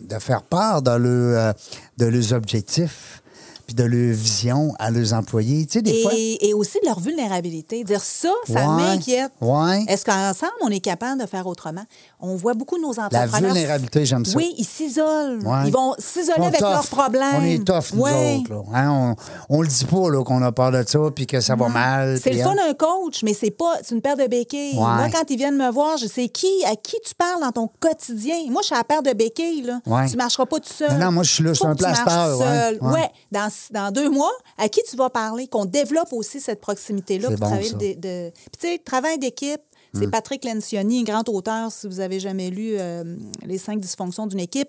de 0.00 0.18
faire 0.18 0.42
part 0.42 0.82
de, 0.82 0.90
le, 0.96 1.36
euh, 1.38 1.52
de 1.98 2.06
leurs 2.06 2.32
objectifs 2.32 3.22
puis 3.68 3.74
de 3.74 3.84
leur 3.84 4.14
vision 4.14 4.72
à 4.78 4.90
leurs 4.90 5.12
employés. 5.12 5.66
Tu 5.66 5.74
sais, 5.74 5.82
des 5.82 6.00
fois. 6.02 6.12
Et, 6.14 6.48
et 6.48 6.54
aussi 6.54 6.78
de 6.82 6.86
leur 6.86 6.98
vulnérabilité. 7.00 7.84
Dire 7.84 8.02
ça, 8.02 8.30
ça 8.46 8.54
Ouais, 8.54 8.66
m'inquiète. 8.66 9.30
ouais. 9.42 9.84
Est-ce 9.88 10.06
qu'ensemble, 10.06 10.52
on 10.62 10.70
est 10.70 10.80
capable 10.80 11.20
de 11.20 11.26
faire 11.26 11.46
autrement? 11.46 11.84
On 12.18 12.34
voit 12.34 12.54
beaucoup 12.54 12.76
de 12.78 12.82
nos 12.82 12.98
entrepreneurs. 12.98 13.52
vulnérabilité, 13.52 14.06
j'aime 14.06 14.24
ça. 14.24 14.36
Oui, 14.38 14.54
ils 14.56 14.64
s'isolent. 14.64 15.44
Ouais. 15.46 15.66
Ils 15.66 15.72
vont 15.72 15.90
On 15.90 15.94
s'isoler 15.98 16.46
avec 16.46 16.60
tough. 16.60 16.70
leurs 16.70 16.86
problèmes. 16.86 17.34
On 17.40 17.44
est 17.44 17.62
tough, 17.62 17.92
nous 17.92 18.00
autres. 18.00 18.50
Là. 18.50 18.62
Hein, 18.74 19.14
On, 19.50 19.56
on 19.58 19.62
le 19.62 19.68
dit 19.68 19.84
pas 19.84 20.22
qu'on 20.24 20.42
a 20.42 20.50
peur 20.52 20.72
de 20.72 20.82
ça 20.86 20.98
puis 21.14 21.26
que 21.26 21.40
ça 21.42 21.54
va 21.54 21.68
mal. 21.68 22.18
C'est 22.22 22.32
le 22.32 22.42
fun 22.42 22.52
hein. 22.52 22.68
d'un 22.68 22.72
coach, 22.74 23.22
mais 23.22 23.34
c'est 23.34 23.50
pas 23.50 23.74
c'est 23.82 23.94
une 23.94 24.00
paire 24.00 24.16
de 24.16 24.26
béquilles. 24.26 24.76
Moi, 24.76 25.08
quand 25.12 25.24
ils 25.28 25.36
viennent 25.36 25.58
me 25.58 25.70
voir, 25.70 25.98
je 25.98 26.06
sais 26.06 26.28
qui, 26.28 26.48
à 26.66 26.74
qui 26.74 26.96
tu 27.06 27.14
parles 27.14 27.42
dans 27.42 27.52
ton 27.52 27.68
quotidien. 27.80 28.36
Moi, 28.48 28.62
je 28.62 28.66
suis 28.68 28.74
à 28.74 28.78
la 28.78 28.84
paire 28.84 29.02
de 29.02 29.12
béquilles. 29.12 29.62
Là. 29.62 29.80
Tu 30.08 30.16
marcheras 30.16 30.46
pas 30.46 30.58
tout 30.58 30.72
seul. 30.72 30.90
Non, 30.92 31.06
non, 31.06 31.12
moi, 31.12 31.22
je 31.22 31.32
suis 31.32 31.44
là, 31.44 31.50
je 31.52 31.58
suis 31.58 31.66
un 31.66 31.74
ouais. 31.74 32.38
seul. 32.38 32.78
Ouais. 32.80 32.92
Ouais. 32.92 33.10
Dans, 33.30 33.48
dans 33.70 33.90
deux 33.92 34.08
mois, 34.10 34.32
à 34.56 34.68
qui 34.68 34.80
tu 34.88 34.96
vas 34.96 35.10
parler? 35.10 35.46
Qu'on 35.48 35.64
développe 35.64 36.12
aussi 36.12 36.40
cette 36.40 36.60
proximité-là 36.60 37.28
pour 37.28 37.38
bon, 37.38 37.46
travailler. 37.46 37.68
ça. 37.70 37.76
Mm. 37.76 37.78
de- 37.78 37.94
de- 38.00 38.30
Puis, 38.34 38.58
tu 38.60 38.66
sais, 38.68 38.78
travail 38.78 39.18
d'équipe. 39.18 39.60
C'est 39.94 40.10
Patrick 40.10 40.44
Lencioni, 40.44 41.00
un 41.00 41.02
grand 41.02 41.28
auteur, 41.30 41.72
si 41.72 41.88
vous 41.88 41.98
avez 42.00 42.20
jamais 42.20 42.50
lu 42.50 42.72
euh, 42.78 43.16
Les 43.46 43.56
cinq 43.58 43.80
dysfonctions 43.80 44.26
d'une 44.26 44.38
équipe, 44.38 44.68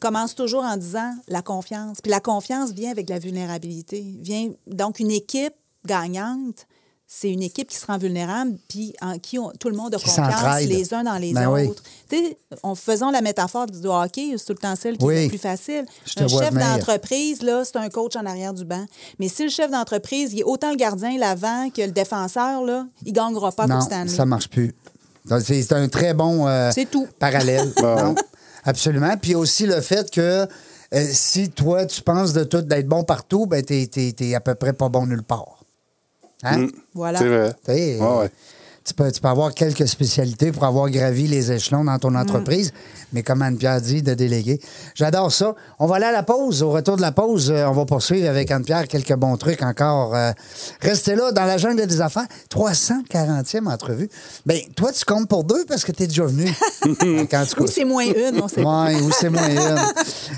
commence 0.00 0.34
toujours 0.36 0.62
en 0.62 0.76
disant 0.76 1.12
la 1.28 1.42
confiance. 1.42 1.98
Puis 2.00 2.08
la 2.10 2.20
confiance 2.20 2.70
vient 2.70 2.90
avec 2.92 3.10
la 3.10 3.18
vulnérabilité. 3.18 4.00
Vient, 4.20 4.50
donc, 4.68 5.00
une 5.00 5.10
équipe 5.10 5.52
gagnante, 5.84 6.66
c'est 7.12 7.28
une 7.32 7.42
équipe 7.42 7.68
qui 7.68 7.76
se 7.76 7.84
rend 7.86 7.98
vulnérable, 7.98 8.52
puis 8.68 8.94
en 9.02 9.18
qui 9.18 9.36
on- 9.36 9.50
tout 9.50 9.68
le 9.68 9.74
monde 9.76 9.92
a 9.92 9.98
Qui 9.98 10.04
confiance 10.04 10.62
les 10.62 10.94
uns 10.94 11.02
dans 11.02 11.16
les 11.16 11.32
Ben 11.32 11.50
oui. 11.50 11.66
autres. 11.66 11.82
Tu 12.08 12.16
sais, 12.16 12.38
en 12.62 12.76
faisant 12.76 13.10
la 13.10 13.20
métaphore 13.20 13.66
du 13.66 13.84
hockey, 13.88 14.32
c'est 14.38 14.44
tout 14.44 14.52
le 14.52 14.58
temps 14.58 14.76
celle 14.76 14.96
qui 14.96 15.04
Oui. 15.04 15.14
est 15.16 15.22
la 15.24 15.28
plus 15.28 15.38
facile. 15.38 15.86
Je 16.06 16.22
un 16.22 16.28
chef 16.28 16.54
d'entreprise, 16.54 17.42
là, 17.42 17.64
c'est 17.64 17.76
un 17.78 17.88
coach 17.88 18.14
en 18.14 18.24
arrière 18.26 18.54
du 18.54 18.64
banc. 18.64 18.86
Mais 19.18 19.26
si 19.26 19.42
le 19.42 19.50
chef 19.50 19.72
d'entreprise, 19.72 20.32
il 20.34 20.40
est 20.40 20.44
autant 20.44 20.70
le 20.70 20.76
gardien 20.76 21.18
l'avant 21.18 21.68
que 21.70 21.82
le 21.82 21.90
défenseur, 21.90 22.62
là, 22.64 22.86
il 23.04 23.12
gagnera 23.12 23.50
pas 23.50 23.66
Non, 23.66 23.80
Stanley. 23.80 24.08
ça 24.08 24.24
marche 24.24 24.48
plus. 24.48 24.72
C'est 25.42 25.72
un 25.72 25.88
très 25.88 26.14
bon 26.14 26.46
euh, 26.46 26.70
C'est 26.72 26.88
tout. 26.88 27.08
parallèle. 27.18 27.72
Non, 27.82 28.14
absolument. 28.64 29.16
Puis 29.20 29.34
aussi 29.34 29.66
le 29.66 29.80
fait 29.80 30.08
que 30.12 30.46
euh, 30.94 31.06
si 31.12 31.50
toi, 31.50 31.86
tu 31.86 32.02
penses 32.02 32.32
de 32.32 32.44
tout 32.44 32.62
d'être 32.62 32.86
bon 32.88 33.02
partout, 33.02 33.46
ben 33.46 33.64
t'es 33.64 33.88
es, 33.92 34.34
à 34.34 34.40
peu 34.40 34.54
près 34.54 34.72
pas 34.72 34.88
bon 34.88 35.06
nulle 35.06 35.22
part. 35.24 35.59
Hein? 36.42 36.58
Mm. 36.58 36.70
Voilà. 36.94 37.18
C'est 37.18 37.28
vrai. 37.28 37.52
Tu 37.64 37.72
sais, 37.72 37.98
Ouais, 38.00 38.18
ouais. 38.18 38.30
Tu 38.84 38.94
peux, 38.94 39.10
tu 39.12 39.20
peux 39.20 39.28
avoir 39.28 39.52
quelques 39.54 39.86
spécialités 39.86 40.52
pour 40.52 40.64
avoir 40.64 40.88
gravi 40.90 41.28
les 41.28 41.52
échelons 41.52 41.84
dans 41.84 41.98
ton 41.98 42.14
entreprise, 42.14 42.72
mais 43.12 43.22
comme 43.22 43.42
Anne-Pierre 43.42 43.80
dit, 43.80 44.02
de 44.02 44.14
déléguer. 44.14 44.58
J'adore 44.94 45.30
ça. 45.32 45.54
On 45.78 45.86
va 45.86 45.96
aller 45.96 46.06
à 46.06 46.12
la 46.12 46.22
pause. 46.22 46.62
Au 46.62 46.70
retour 46.70 46.96
de 46.96 47.02
la 47.02 47.12
pause, 47.12 47.50
euh, 47.50 47.66
on 47.68 47.72
va 47.72 47.84
poursuivre 47.84 48.28
avec 48.28 48.50
Anne-Pierre 48.50 48.88
quelques 48.88 49.14
bons 49.14 49.36
trucs 49.36 49.62
encore. 49.62 50.14
Euh, 50.14 50.32
restez 50.80 51.14
là 51.14 51.30
dans 51.32 51.44
la 51.44 51.58
jungle 51.58 51.86
des 51.86 52.00
affaires. 52.00 52.26
340e 52.50 53.68
entrevue. 53.68 54.08
Ben, 54.46 54.58
toi, 54.76 54.92
tu 54.92 55.04
comptes 55.04 55.28
pour 55.28 55.44
deux 55.44 55.64
parce 55.66 55.84
que 55.84 55.92
tu 55.92 56.04
es 56.04 56.06
déjà 56.06 56.24
venu. 56.24 56.46
Quand 57.30 57.44
tu 57.46 57.62
Ou 57.62 57.66
c'est 57.66 57.84
moins 57.84 58.04
une, 58.04 58.40
on 58.42 58.48
sait 58.48 58.62
pas. 58.62 58.84
Ouais, 58.86 59.00
ou 59.00 59.10
c'est 59.12 59.28
moins 59.30 59.48
une. 59.48 59.78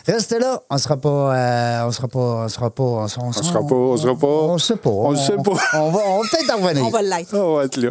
Restez 0.07 0.39
là, 0.39 0.61
on 0.69 0.79
sera 0.79 0.97
pas, 0.97 1.09
euh, 1.37 1.87
on 1.87 1.93
sera 1.93 2.09
pas, 2.09 2.19
on 2.19 2.49
sera 2.49 2.71
pas, 2.71 2.83
on, 2.83 3.09
sera- 3.09 3.25
On 3.27 3.33
sera 3.33 3.61
pas, 3.67 3.75
on 3.75 3.97
sera 3.97 4.15
pas. 4.17 4.27
on 4.27 4.59
sait 4.59 4.77
pas, 4.77 4.91
On 4.91 5.11
le 5.13 5.17
sait 5.17 5.37
pas. 5.37 5.53
On 5.75 5.91
va, 5.91 6.01
on 6.09 6.23
va 6.23 6.29
peut-être 6.29 6.55
en 6.59 6.63
revenir. 6.63 6.85
On 6.87 6.91
va 6.91 7.03
l'être. 7.03 7.35
On 7.35 7.57
va 7.57 7.65
être 7.65 7.77
là. 7.77 7.91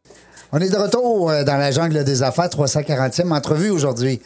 On 0.53 0.59
est 0.59 0.69
de 0.69 0.75
retour 0.75 1.29
euh, 1.29 1.43
dans 1.45 1.55
la 1.55 1.71
jungle 1.71 2.03
des 2.03 2.23
affaires, 2.23 2.47
340e 2.47 3.31
entrevue 3.31 3.69
aujourd'hui. 3.69 4.21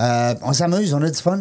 Euh, 0.00 0.34
on 0.42 0.52
s'amuse, 0.52 0.94
on 0.94 1.02
a 1.02 1.10
du 1.10 1.18
fun. 1.20 1.38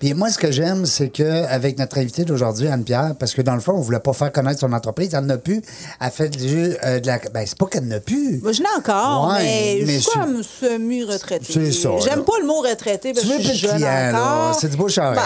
Puis 0.00 0.14
moi, 0.14 0.30
ce 0.30 0.38
que 0.38 0.50
j'aime, 0.50 0.84
c'est 0.86 1.10
qu'avec 1.10 1.78
notre 1.78 1.98
invité 1.98 2.24
d'aujourd'hui, 2.24 2.66
Anne-Pierre, 2.66 3.14
parce 3.20 3.34
que 3.34 3.42
dans 3.42 3.54
le 3.54 3.60
fond, 3.60 3.72
on 3.74 3.80
voulait 3.80 4.00
pas 4.00 4.14
faire 4.14 4.32
connaître 4.32 4.60
son 4.60 4.72
entreprise, 4.72 5.10
elle 5.14 5.26
n'a 5.26 5.36
plus. 5.36 5.62
Elle 6.00 6.10
fait 6.10 6.28
du, 6.28 6.74
euh, 6.84 6.98
de 7.00 7.06
la. 7.06 7.18
Ben, 7.32 7.44
c'est 7.46 7.58
pas 7.58 7.66
qu'elle 7.66 7.86
n'a 7.86 8.00
plus. 8.00 8.40
Moi, 8.40 8.52
je 8.52 8.62
l'ai 8.62 8.68
encore, 8.76 9.28
Ouais, 9.28 9.42
mais, 9.42 9.78
mais 9.86 9.94
je 9.94 9.98
suis 10.00 10.18
comme 10.18 10.42
semi-retraité. 10.42 11.52
C'est 11.52 11.72
ça, 11.72 11.90
J'aime 12.02 12.24
pas 12.24 12.38
le 12.40 12.46
mot 12.46 12.60
retraité 12.62 13.12
parce 13.12 13.26
que 13.26 13.42
je 13.42 13.48
suis 13.48 13.58
jeune. 13.58 13.84
C'est 14.58 14.70
du 14.70 14.76
bouche 14.76 14.98
à. 14.98 15.12
Ben, 15.12 15.22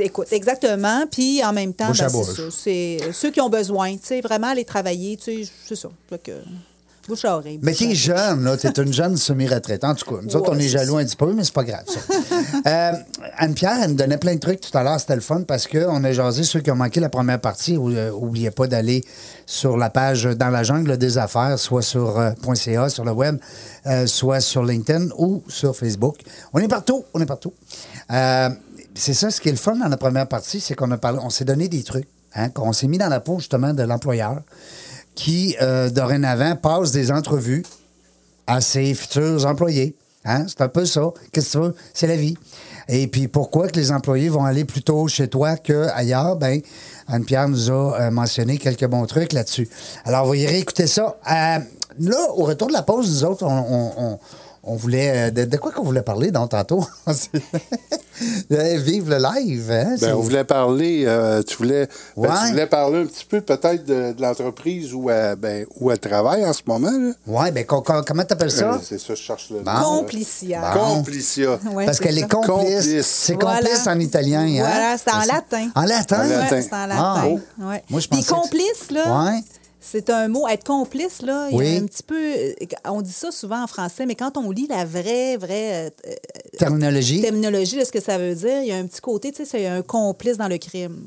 écoute, 0.00 0.28
exactement. 0.32 1.04
Puis 1.10 1.42
en 1.44 1.52
même 1.52 1.72
temps, 1.72 1.88
ben, 1.88 1.94
c'est 1.94 2.12
bouche. 2.12 2.36
ça. 2.36 2.42
C'est 2.50 2.98
ceux 3.12 3.30
qui 3.30 3.40
ont 3.40 3.50
besoin, 3.50 3.92
tu 3.92 4.00
sais, 4.02 4.20
vraiment 4.20 4.48
aller 4.48 4.64
travailler, 4.64 5.16
tu 5.16 5.44
sais, 5.44 5.50
c'est 5.68 5.76
ça. 5.76 5.88
Bouche 7.08 7.24
à 7.24 7.36
oreille. 7.36 7.58
Mais 7.62 7.72
bouche 7.72 7.80
t'es 7.80 7.94
jeune, 7.94 8.44
là. 8.44 8.56
T'es 8.56 8.70
une 8.82 8.92
jeune 8.92 9.16
semi-retraite. 9.16 9.84
En 9.84 9.94
tout 9.94 10.04
cas, 10.14 10.20
nous 10.22 10.34
autres, 10.36 10.50
on 10.52 10.58
est 10.58 10.68
jaloux 10.68 10.96
un 10.96 11.04
petit 11.04 11.16
peu, 11.16 11.32
mais 11.32 11.44
c'est 11.44 11.52
pas 11.54 11.64
grave, 11.64 11.84
ça. 11.86 12.00
Euh, 12.66 12.92
Anne-Pierre, 13.36 13.76
elle 13.82 13.90
nous 13.90 13.96
donnait 13.96 14.16
plein 14.16 14.34
de 14.34 14.40
trucs 14.40 14.60
tout 14.60 14.76
à 14.78 14.82
l'heure. 14.82 14.98
C'était 14.98 15.14
le 15.16 15.20
fun 15.20 15.42
parce 15.42 15.66
qu'on 15.66 16.02
a 16.02 16.12
jasé 16.12 16.44
ceux 16.44 16.60
qui 16.60 16.70
ont 16.70 16.76
manqué 16.76 16.98
la 17.00 17.08
première 17.10 17.40
partie. 17.40 17.76
ou- 17.76 17.90
euh, 17.90 18.10
Oubliez 18.10 18.50
pas 18.50 18.66
d'aller 18.66 19.04
sur 19.44 19.76
la 19.76 19.90
page 19.90 20.24
Dans 20.24 20.48
la 20.48 20.62
jungle 20.62 20.96
des 20.96 21.18
affaires, 21.18 21.58
soit 21.58 21.82
sur 21.82 22.18
euh, 22.18 22.30
.ca, 22.54 22.88
sur 22.88 23.04
le 23.04 23.12
web, 23.12 23.36
soit 24.06 24.40
sur 24.40 24.64
LinkedIn 24.64 25.08
ou 25.18 25.42
sur 25.48 25.76
Facebook. 25.76 26.16
On 26.54 26.58
est 26.60 26.68
partout. 26.68 27.04
On 27.12 27.20
est 27.20 27.26
partout. 27.26 27.52
C'est 28.94 29.14
ça, 29.14 29.30
ce 29.30 29.40
qui 29.40 29.48
est 29.48 29.52
le 29.52 29.58
fun 29.58 29.76
dans 29.76 29.88
la 29.88 29.96
première 29.96 30.28
partie, 30.28 30.60
c'est 30.60 30.74
qu'on 30.74 30.90
a 30.92 30.96
parlé, 30.96 31.18
on 31.22 31.30
s'est 31.30 31.44
donné 31.44 31.68
des 31.68 31.82
trucs. 31.82 32.08
Hein, 32.36 32.48
qu'on 32.48 32.72
s'est 32.72 32.88
mis 32.88 32.98
dans 32.98 33.08
la 33.08 33.20
peau, 33.20 33.38
justement, 33.38 33.72
de 33.74 33.82
l'employeur 33.84 34.40
qui, 35.14 35.56
euh, 35.60 35.90
dorénavant, 35.90 36.56
passe 36.56 36.90
des 36.90 37.10
entrevues 37.10 37.64
à 38.46 38.60
ses 38.60 38.94
futurs 38.94 39.46
employés. 39.46 39.96
Hein? 40.24 40.46
C'est 40.48 40.60
un 40.62 40.68
peu 40.68 40.86
ça. 40.86 41.12
Qu'est-ce 41.32 41.46
que 41.46 41.52
tu 41.52 41.64
veux? 41.64 41.74
C'est 41.92 42.06
la 42.06 42.16
vie. 42.16 42.36
Et 42.88 43.06
puis, 43.06 43.28
pourquoi 43.28 43.68
que 43.68 43.76
les 43.76 43.92
employés 43.92 44.28
vont 44.28 44.44
aller 44.44 44.64
plutôt 44.64 45.06
chez 45.08 45.28
toi 45.28 45.56
qu'ailleurs? 45.56 46.36
Ben, 46.36 46.60
Anne-Pierre 47.08 47.48
nous 47.48 47.70
a 47.70 48.00
euh, 48.00 48.10
mentionné 48.10 48.58
quelques 48.58 48.86
bons 48.86 49.06
trucs 49.06 49.32
là-dessus. 49.32 49.68
Alors, 50.04 50.26
vous 50.26 50.34
irez 50.34 50.58
écouter 50.58 50.86
ça. 50.86 51.16
Euh, 51.30 51.58
là, 52.00 52.16
au 52.34 52.44
retour 52.44 52.68
de 52.68 52.72
la 52.72 52.82
pause, 52.82 53.08
nous 53.08 53.24
autres, 53.24 53.44
on, 53.46 54.18
on 54.66 54.76
voulait... 54.76 55.28
euh, 55.28 55.30
De, 55.30 55.44
de 55.44 55.56
quoi 55.56 55.72
qu'on 55.72 55.82
voulait 55.84 56.02
parler 56.02 56.30
dans 56.30 56.46
tantôt? 56.48 56.84
Euh, 58.52 58.76
Vive 58.78 59.10
le 59.10 59.16
live, 59.18 59.70
hein? 59.72 59.96
Ben, 60.00 60.14
on 60.14 60.20
voulait 60.20 60.44
parler, 60.44 61.02
euh, 61.04 61.42
tu, 61.42 61.56
voulais, 61.56 61.88
ben, 62.16 62.32
tu 62.44 62.50
voulais 62.52 62.66
parler 62.66 62.98
un 63.02 63.06
petit 63.06 63.24
peu 63.24 63.40
peut-être 63.40 63.84
de, 63.84 64.12
de 64.12 64.22
l'entreprise 64.22 64.94
où, 64.94 65.10
elle- 65.10 65.34
ben, 65.34 65.66
où 65.80 65.90
elle 65.90 65.98
travaille 65.98 66.46
en 66.46 66.52
ce 66.52 66.62
moment. 66.64 66.92
Là. 66.92 67.12
Ouais, 67.26 67.50
ben, 67.50 67.64
co- 67.66 67.80
co- 67.82 68.02
comment 68.06 68.22
t'appelles 68.22 68.52
ça? 68.52 68.74
Euh, 68.74 68.78
c'est 68.84 68.98
ça, 69.00 69.14
je 69.16 69.20
cherche 69.20 69.50
le 69.50 69.60
Bon. 69.62 69.72
nom. 69.72 69.98
Complicia. 69.98 70.60
Bon. 70.74 70.94
Complicia. 70.96 71.58
Ouais, 71.72 71.86
Parce 71.86 71.98
c'est 71.98 72.04
qu'elle 72.04 72.18
est 72.18 72.30
complice. 72.30 72.46
Complice. 72.86 73.06
C'est 73.06 73.34
Voilà. 73.40 73.58
complice 73.62 73.86
en 73.88 73.98
italien. 73.98 74.42
Hein? 74.42 74.58
Voilà, 74.60 74.96
c'est 74.96 75.10
en 75.12 75.18
latin. 75.34 75.68
En 75.74 75.82
latin? 75.82 76.16
En 76.24 76.28
latin. 76.28 76.50
Ouais, 76.54 76.62
c'est 76.62 76.72
en 76.72 76.76
Ah, 76.82 76.86
latin. 76.86 77.22
oh. 77.26 77.64
Ouais. 77.64 77.82
Moi, 77.90 78.00
je 78.00 78.06
Puis 78.08 78.18
pensais 78.20 78.28
que- 78.28 78.34
complice, 78.40 78.90
là, 78.92 79.24
Ouais. 79.24 79.40
C'est 79.86 80.08
un 80.10 80.28
mot. 80.28 80.48
Être 80.48 80.64
complice, 80.64 81.22
là, 81.22 81.48
il 81.50 81.54
y 81.56 81.58
Oui. 81.58 81.76
a 81.76 81.80
un 81.80 81.86
petit 81.86 82.02
peu. 82.02 82.16
euh, 82.16 82.52
On 82.86 83.02
dit 83.02 83.12
ça 83.12 83.30
souvent 83.30 83.62
en 83.62 83.66
français, 83.66 84.06
mais 84.06 84.14
quand 84.14 84.36
on 84.36 84.50
lit 84.50 84.66
la 84.68 84.84
vraie, 84.84 85.36
vraie 85.36 85.92
euh, 86.06 86.10
Terminologie? 86.58 87.20
terminologie 87.20 87.78
de 87.78 87.84
ce 87.84 87.92
que 87.92 88.00
ça 88.00 88.18
veut 88.18 88.34
dire, 88.34 88.60
il 88.62 88.68
y 88.68 88.72
a 88.72 88.76
un 88.76 88.86
petit 88.86 89.00
côté, 89.00 89.30
tu 89.32 89.38
sais, 89.38 89.44
c'est 89.44 89.66
un 89.66 89.82
complice 89.82 90.36
dans 90.38 90.48
le 90.48 90.58
crime. 90.58 91.06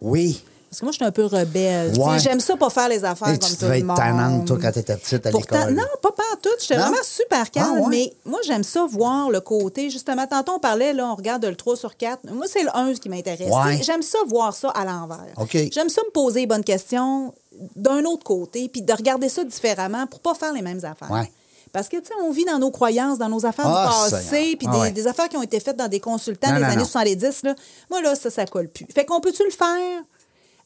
Oui. 0.00 0.42
Parce 0.70 0.80
que 0.80 0.84
moi, 0.84 0.92
je 0.92 0.96
suis 0.96 1.04
un 1.06 1.10
peu 1.12 1.24
rebelle. 1.24 1.92
Tu 1.94 2.00
Ouais. 2.00 2.18
J'aime 2.18 2.40
ça 2.40 2.54
pas 2.54 2.68
faire 2.68 2.90
les 2.90 3.02
affaires 3.02 3.28
Et 3.28 3.38
comme 3.38 3.48
tu 3.48 3.54
tout 3.56 3.62
devais 3.62 3.76
le 3.76 3.78
être 3.78 3.86
monde. 3.86 3.96
tannante, 3.96 4.46
toi, 4.46 4.58
quand 4.60 4.70
t'étais 4.72 4.96
petite 4.96 5.24
à 5.24 5.30
l'école. 5.30 5.74
non, 5.74 5.82
pas 6.02 6.10
partout. 6.12 6.50
J'étais 6.60 6.74
vraiment 6.76 6.96
super 7.02 7.50
calme. 7.50 7.72
Ah, 7.78 7.80
ouais? 7.80 7.86
Mais 7.88 8.12
moi, 8.26 8.38
j'aime 8.46 8.62
ça 8.62 8.84
voir 8.86 9.30
le 9.30 9.40
côté. 9.40 9.88
Justement, 9.88 10.26
tantôt, 10.26 10.52
on 10.56 10.58
parlait, 10.58 10.92
là, 10.92 11.06
on 11.10 11.14
regarde 11.14 11.42
le 11.46 11.56
3 11.56 11.74
sur 11.76 11.96
4. 11.96 12.30
Moi, 12.34 12.44
c'est 12.46 12.62
le 12.64 12.68
1 12.76 12.92
qui 12.94 13.08
m'intéresse. 13.08 13.50
Ouais. 13.50 13.78
Tu 13.78 13.84
J'aime 13.84 14.02
ça 14.02 14.18
voir 14.28 14.54
ça 14.54 14.68
à 14.68 14.84
l'envers. 14.84 15.32
OK. 15.38 15.56
J'aime 15.72 15.88
ça 15.88 16.02
me 16.06 16.10
poser 16.12 16.40
les 16.40 16.46
bonnes 16.46 16.64
questions 16.64 17.32
d'un 17.76 18.04
autre 18.04 18.24
côté, 18.24 18.68
puis 18.68 18.82
de 18.82 18.92
regarder 18.92 19.28
ça 19.28 19.44
différemment 19.44 20.06
pour 20.06 20.20
pas 20.20 20.34
faire 20.34 20.52
les 20.52 20.62
mêmes 20.62 20.84
affaires. 20.84 21.10
Ouais. 21.10 21.30
Parce 21.72 21.88
que, 21.88 21.96
tu 21.98 22.06
sais, 22.06 22.14
on 22.22 22.30
vit 22.30 22.44
dans 22.46 22.58
nos 22.58 22.70
croyances, 22.70 23.18
dans 23.18 23.28
nos 23.28 23.44
affaires 23.44 23.66
Ah, 23.68 24.04
du 24.06 24.10
passé, 24.10 24.56
puis 24.58 24.66
Ah 24.70 24.72
des, 24.74 24.78
ouais. 24.80 24.90
des 24.90 25.06
affaires 25.06 25.28
qui 25.28 25.36
ont 25.36 25.42
été 25.42 25.60
faites 25.60 25.76
dans 25.76 25.88
des 25.88 26.00
consultants 26.00 26.48
Non, 26.48 26.54
des 26.56 26.60
non, 26.62 26.66
années 26.68 26.76
non. 26.78 26.84
70. 26.84 27.42
Là. 27.42 27.54
Moi, 27.90 28.00
là, 28.02 28.14
ça, 28.14 28.30
ça 28.30 28.46
colle 28.46 28.68
plus. 28.68 28.86
Fait 28.94 29.04
qu'on 29.04 29.20
peut-tu 29.20 29.44
le 29.44 29.50
faire 29.50 30.02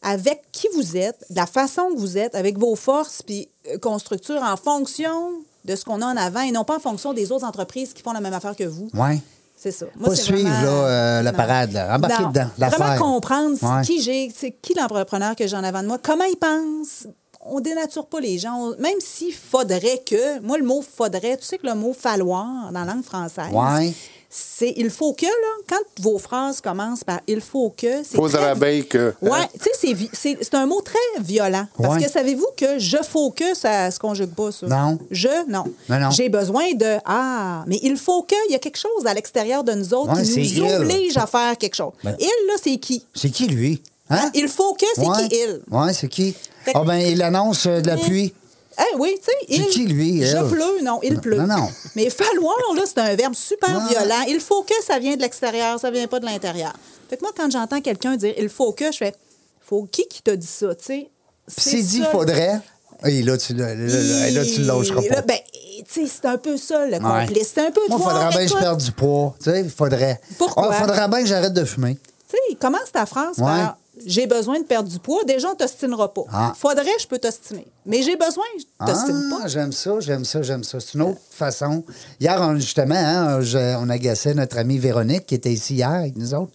avec 0.02 0.42
qui 0.52 0.68
vous 0.74 0.96
êtes, 0.96 1.24
de 1.30 1.36
la 1.36 1.46
façon 1.46 1.88
que 1.94 1.98
vous 1.98 2.18
êtes, 2.18 2.34
avec 2.34 2.58
vos 2.58 2.74
forces, 2.76 3.22
puis 3.22 3.48
euh, 3.68 3.78
qu'on 3.78 3.98
structure 3.98 4.42
en 4.42 4.56
fonction 4.56 5.32
de 5.64 5.76
ce 5.76 5.84
qu'on 5.84 6.02
a 6.02 6.06
en 6.06 6.16
avant 6.16 6.40
et 6.40 6.50
non 6.52 6.64
pas 6.64 6.76
en 6.76 6.80
fonction 6.80 7.12
des 7.12 7.30
autres 7.30 7.44
entreprises 7.44 7.92
qui 7.92 8.02
font 8.02 8.12
la 8.12 8.20
même 8.20 8.34
affaire 8.34 8.56
que 8.56 8.64
vous? 8.64 8.88
Ouais. 8.94 9.20
C'est 9.62 9.70
ça. 9.70 9.86
Moi, 9.96 10.08
Pas 10.08 10.14
suivre 10.16 10.48
vraiment- 10.50 10.62
là, 10.82 10.88
euh, 10.88 11.22
la 11.22 11.32
parade, 11.32 11.72
là. 11.72 11.94
embarquer 11.94 12.22
Non. 12.24 12.28
dedans, 12.30 12.46
l'affaire. 12.58 12.78
Vraiment 12.80 12.98
comprendre 12.98 13.56
Ouais. 13.62 13.82
qui 13.84 14.02
j'ai, 14.02 14.32
qui 14.60 14.74
l'entrepreneur 14.74 15.36
que 15.36 15.46
j'ai 15.46 15.56
en 15.56 15.62
avant 15.62 15.82
de 15.82 15.86
moi, 15.86 15.98
comment 16.02 16.24
il 16.24 16.36
pense. 16.36 17.06
On 17.44 17.60
dénature 17.60 18.06
pas 18.06 18.18
les 18.18 18.38
gens. 18.38 18.54
On- 18.56 18.80
Même 18.80 18.98
s'il 19.00 19.32
faudrait 19.32 20.02
que, 20.04 20.40
moi, 20.40 20.58
le 20.58 20.64
mot 20.64 20.82
faudrait, 20.82 21.36
tu 21.36 21.44
sais 21.44 21.58
que 21.58 21.66
le 21.66 21.74
mot 21.76 21.92
falloir 21.92 22.72
dans 22.72 22.84
la 22.84 22.92
langue 22.92 23.04
française, 23.04 23.52
Ouais. 23.52 23.92
C'est 24.34 24.72
il 24.78 24.88
faut 24.88 25.12
que, 25.12 25.26
là, 25.26 25.30
quand 25.68 26.02
vos 26.02 26.16
phrases 26.18 26.62
commencent 26.62 27.04
par 27.04 27.20
il 27.26 27.42
faut 27.42 27.68
que, 27.76 28.02
c'est. 28.02 28.16
Faudra 28.16 28.54
très- 28.56 28.80
que. 28.82 29.12
Ouais, 29.20 29.30
hein? 29.32 29.46
tu 29.52 29.58
sais, 29.64 29.70
c'est 29.78 29.92
vi- 29.92 30.08
c'est 30.14 30.38
c'est 30.40 30.54
un 30.54 30.64
mot 30.64 30.80
très 30.80 30.98
violent. 31.22 31.66
Parce 31.78 31.96
Ouais. 31.96 32.02
que 32.04 32.10
savez-vous 32.10 32.46
que 32.56 32.78
je 32.78 32.96
faut 33.06 33.30
que, 33.30 33.54
ça 33.54 33.90
se 33.90 33.98
conjugue 33.98 34.34
pas, 34.34 34.50
ça? 34.50 34.66
Non. 34.66 34.98
Je, 35.10 35.28
non. 35.50 35.64
Non, 35.90 35.98
non. 36.00 36.10
J'ai 36.10 36.30
besoin 36.30 36.72
de 36.72 36.96
Ah, 37.04 37.62
mais 37.66 37.78
il 37.82 37.96
faut 37.98 38.22
que, 38.22 38.34
il 38.48 38.52
y 38.52 38.54
a 38.54 38.58
quelque 38.58 38.78
chose 38.78 39.04
à 39.06 39.12
l'extérieur 39.12 39.64
de 39.64 39.72
nous 39.72 39.92
autres 39.92 40.14
Ouais, 40.16 40.22
qui 40.22 40.58
nous 40.60 40.66
il. 40.66 40.74
oblige 40.76 41.16
à 41.18 41.26
faire 41.26 41.58
quelque 41.58 41.74
chose. 41.76 41.92
Ben- 42.02 42.16
Il, 42.18 42.24
là, 42.48 42.54
c'est 42.62 42.78
qui? 42.78 43.04
C'est 43.14 43.28
qui, 43.30 43.46
lui? 43.48 43.82
Hein? 44.08 44.30
Il 44.34 44.48
faut 44.48 44.72
que, 44.74 44.86
c'est 44.94 45.06
Ouais. 45.06 45.28
qui 45.28 45.36
il? 45.36 45.60
Ouais, 45.70 45.92
c'est 45.92 46.08
qui? 46.08 46.34
Ah, 46.74 46.82
ben, 46.86 46.96
il 46.96 47.20
annonce 47.22 47.66
euh, 47.66 47.80
de 47.80 47.86
la 47.86 47.96
Mais- 47.96 48.02
pluie. 48.02 48.34
Eh 48.78 48.96
oui, 48.98 49.14
tu 49.18 49.24
sais, 49.24 49.36
il. 49.48 49.66
qui, 49.68 49.86
lui, 49.86 50.22
Je 50.24 50.36
pleut, 50.48 50.82
non, 50.82 50.98
il 51.02 51.14
Non, 51.14 51.20
pleut. 51.20 51.36
non, 51.36 51.46
non. 51.46 51.68
Mais 51.96 52.08
falloir, 52.10 52.56
là, 52.74 52.82
c'est 52.86 52.98
un 52.98 53.14
verbe 53.14 53.34
super 53.34 53.70
Non. 53.72 53.86
violent. 53.88 54.22
Il 54.28 54.40
faut 54.40 54.62
que 54.62 54.74
ça 54.82 54.98
vient 54.98 55.16
de 55.16 55.20
l'extérieur, 55.22 55.78
ça 55.78 55.90
vient 55.90 56.06
pas 56.06 56.20
de 56.20 56.24
l'intérieur. 56.26 56.72
Fait 57.10 57.16
que 57.16 57.22
moi, 57.22 57.32
quand 57.36 57.50
j'entends 57.50 57.80
quelqu'un 57.80 58.16
dire 58.16 58.34
il 58.38 58.48
faut 58.48 58.72
que, 58.72 58.90
je 58.92 58.96
fais 58.98 59.14
faut 59.60 59.84
qui 59.90 60.06
qui 60.08 60.22
t'a 60.22 60.36
dit 60.36 60.46
ça, 60.46 60.74
tu 60.74 60.84
sais? 60.84 61.10
Puis 61.46 61.70
c'est 61.70 61.82
dit, 61.82 62.02
faudrait. 62.10 62.60
Et 63.04 63.22
là, 63.22 63.36
tu, 63.36 63.52
là, 63.54 63.74
là, 63.74 64.44
tu 64.44 64.62
lâcheras 64.62 65.02
pas. 65.02 65.22
Ben, 65.22 65.38
tu 65.52 65.84
sais, 65.88 66.06
c'est 66.06 66.24
un 66.26 66.38
peu 66.38 66.56
ça, 66.56 66.86
le 66.86 66.92
Ouais. 66.94 67.26
complice. 67.26 67.50
C'est 67.54 67.66
un 67.66 67.70
peu 67.72 67.80
Moi, 67.88 67.98
il 67.98 68.04
faudrait 68.04 68.28
bien 68.30 68.44
que 68.46 68.48
je 68.52 68.56
perde 68.58 68.80
du 68.80 68.92
poids. 68.92 69.34
Tu 69.42 69.50
sais, 69.50 69.60
il 69.60 69.70
faudrait. 69.70 70.20
Pourquoi? 70.38 70.68
Il 70.72 70.76
faudrait 70.76 71.08
bien 71.08 71.20
que 71.22 71.26
j'arrête 71.26 71.52
de 71.52 71.64
fumer. 71.64 71.98
Tu 72.28 72.36
sais, 72.48 72.56
commence 72.56 72.92
ta 72.92 73.04
phrase 73.06 73.36
Ouais. 73.38 73.44
par 73.44 73.76
j'ai 74.06 74.26
besoin 74.26 74.58
de 74.60 74.64
perdre 74.64 74.88
du 74.88 74.98
poids. 74.98 75.24
Déjà, 75.24 75.48
on 75.50 75.54
t'ostinera 75.54 76.12
pas. 76.12 76.22
Ah. 76.32 76.52
Faudrait, 76.56 76.84
je 77.00 77.06
peux 77.06 77.18
t'ostiner. 77.18 77.66
Mais 77.86 78.02
j'ai 78.02 78.16
besoin, 78.16 78.44
je 78.58 78.86
t'ostine 78.86 79.30
Ah, 79.34 79.40
pas. 79.42 79.48
j'aime 79.48 79.72
ça, 79.72 80.00
j'aime 80.00 80.24
ça, 80.24 80.42
j'aime 80.42 80.64
ça. 80.64 80.78
C'est 80.80 80.94
une 80.94 81.02
autre 81.02 81.20
façon. 81.30 81.84
Hier, 82.20 82.38
on- 82.40 82.56
justement, 82.56 82.94
hein, 82.94 83.40
je- 83.40 83.76
on 83.76 83.88
agaçait 83.88 84.34
notre 84.34 84.58
amie 84.58 84.78
Véronique, 84.78 85.26
qui 85.26 85.34
était 85.34 85.52
ici 85.52 85.74
hier 85.74 85.90
avec 85.90 86.16
nous 86.16 86.34
autres, 86.34 86.52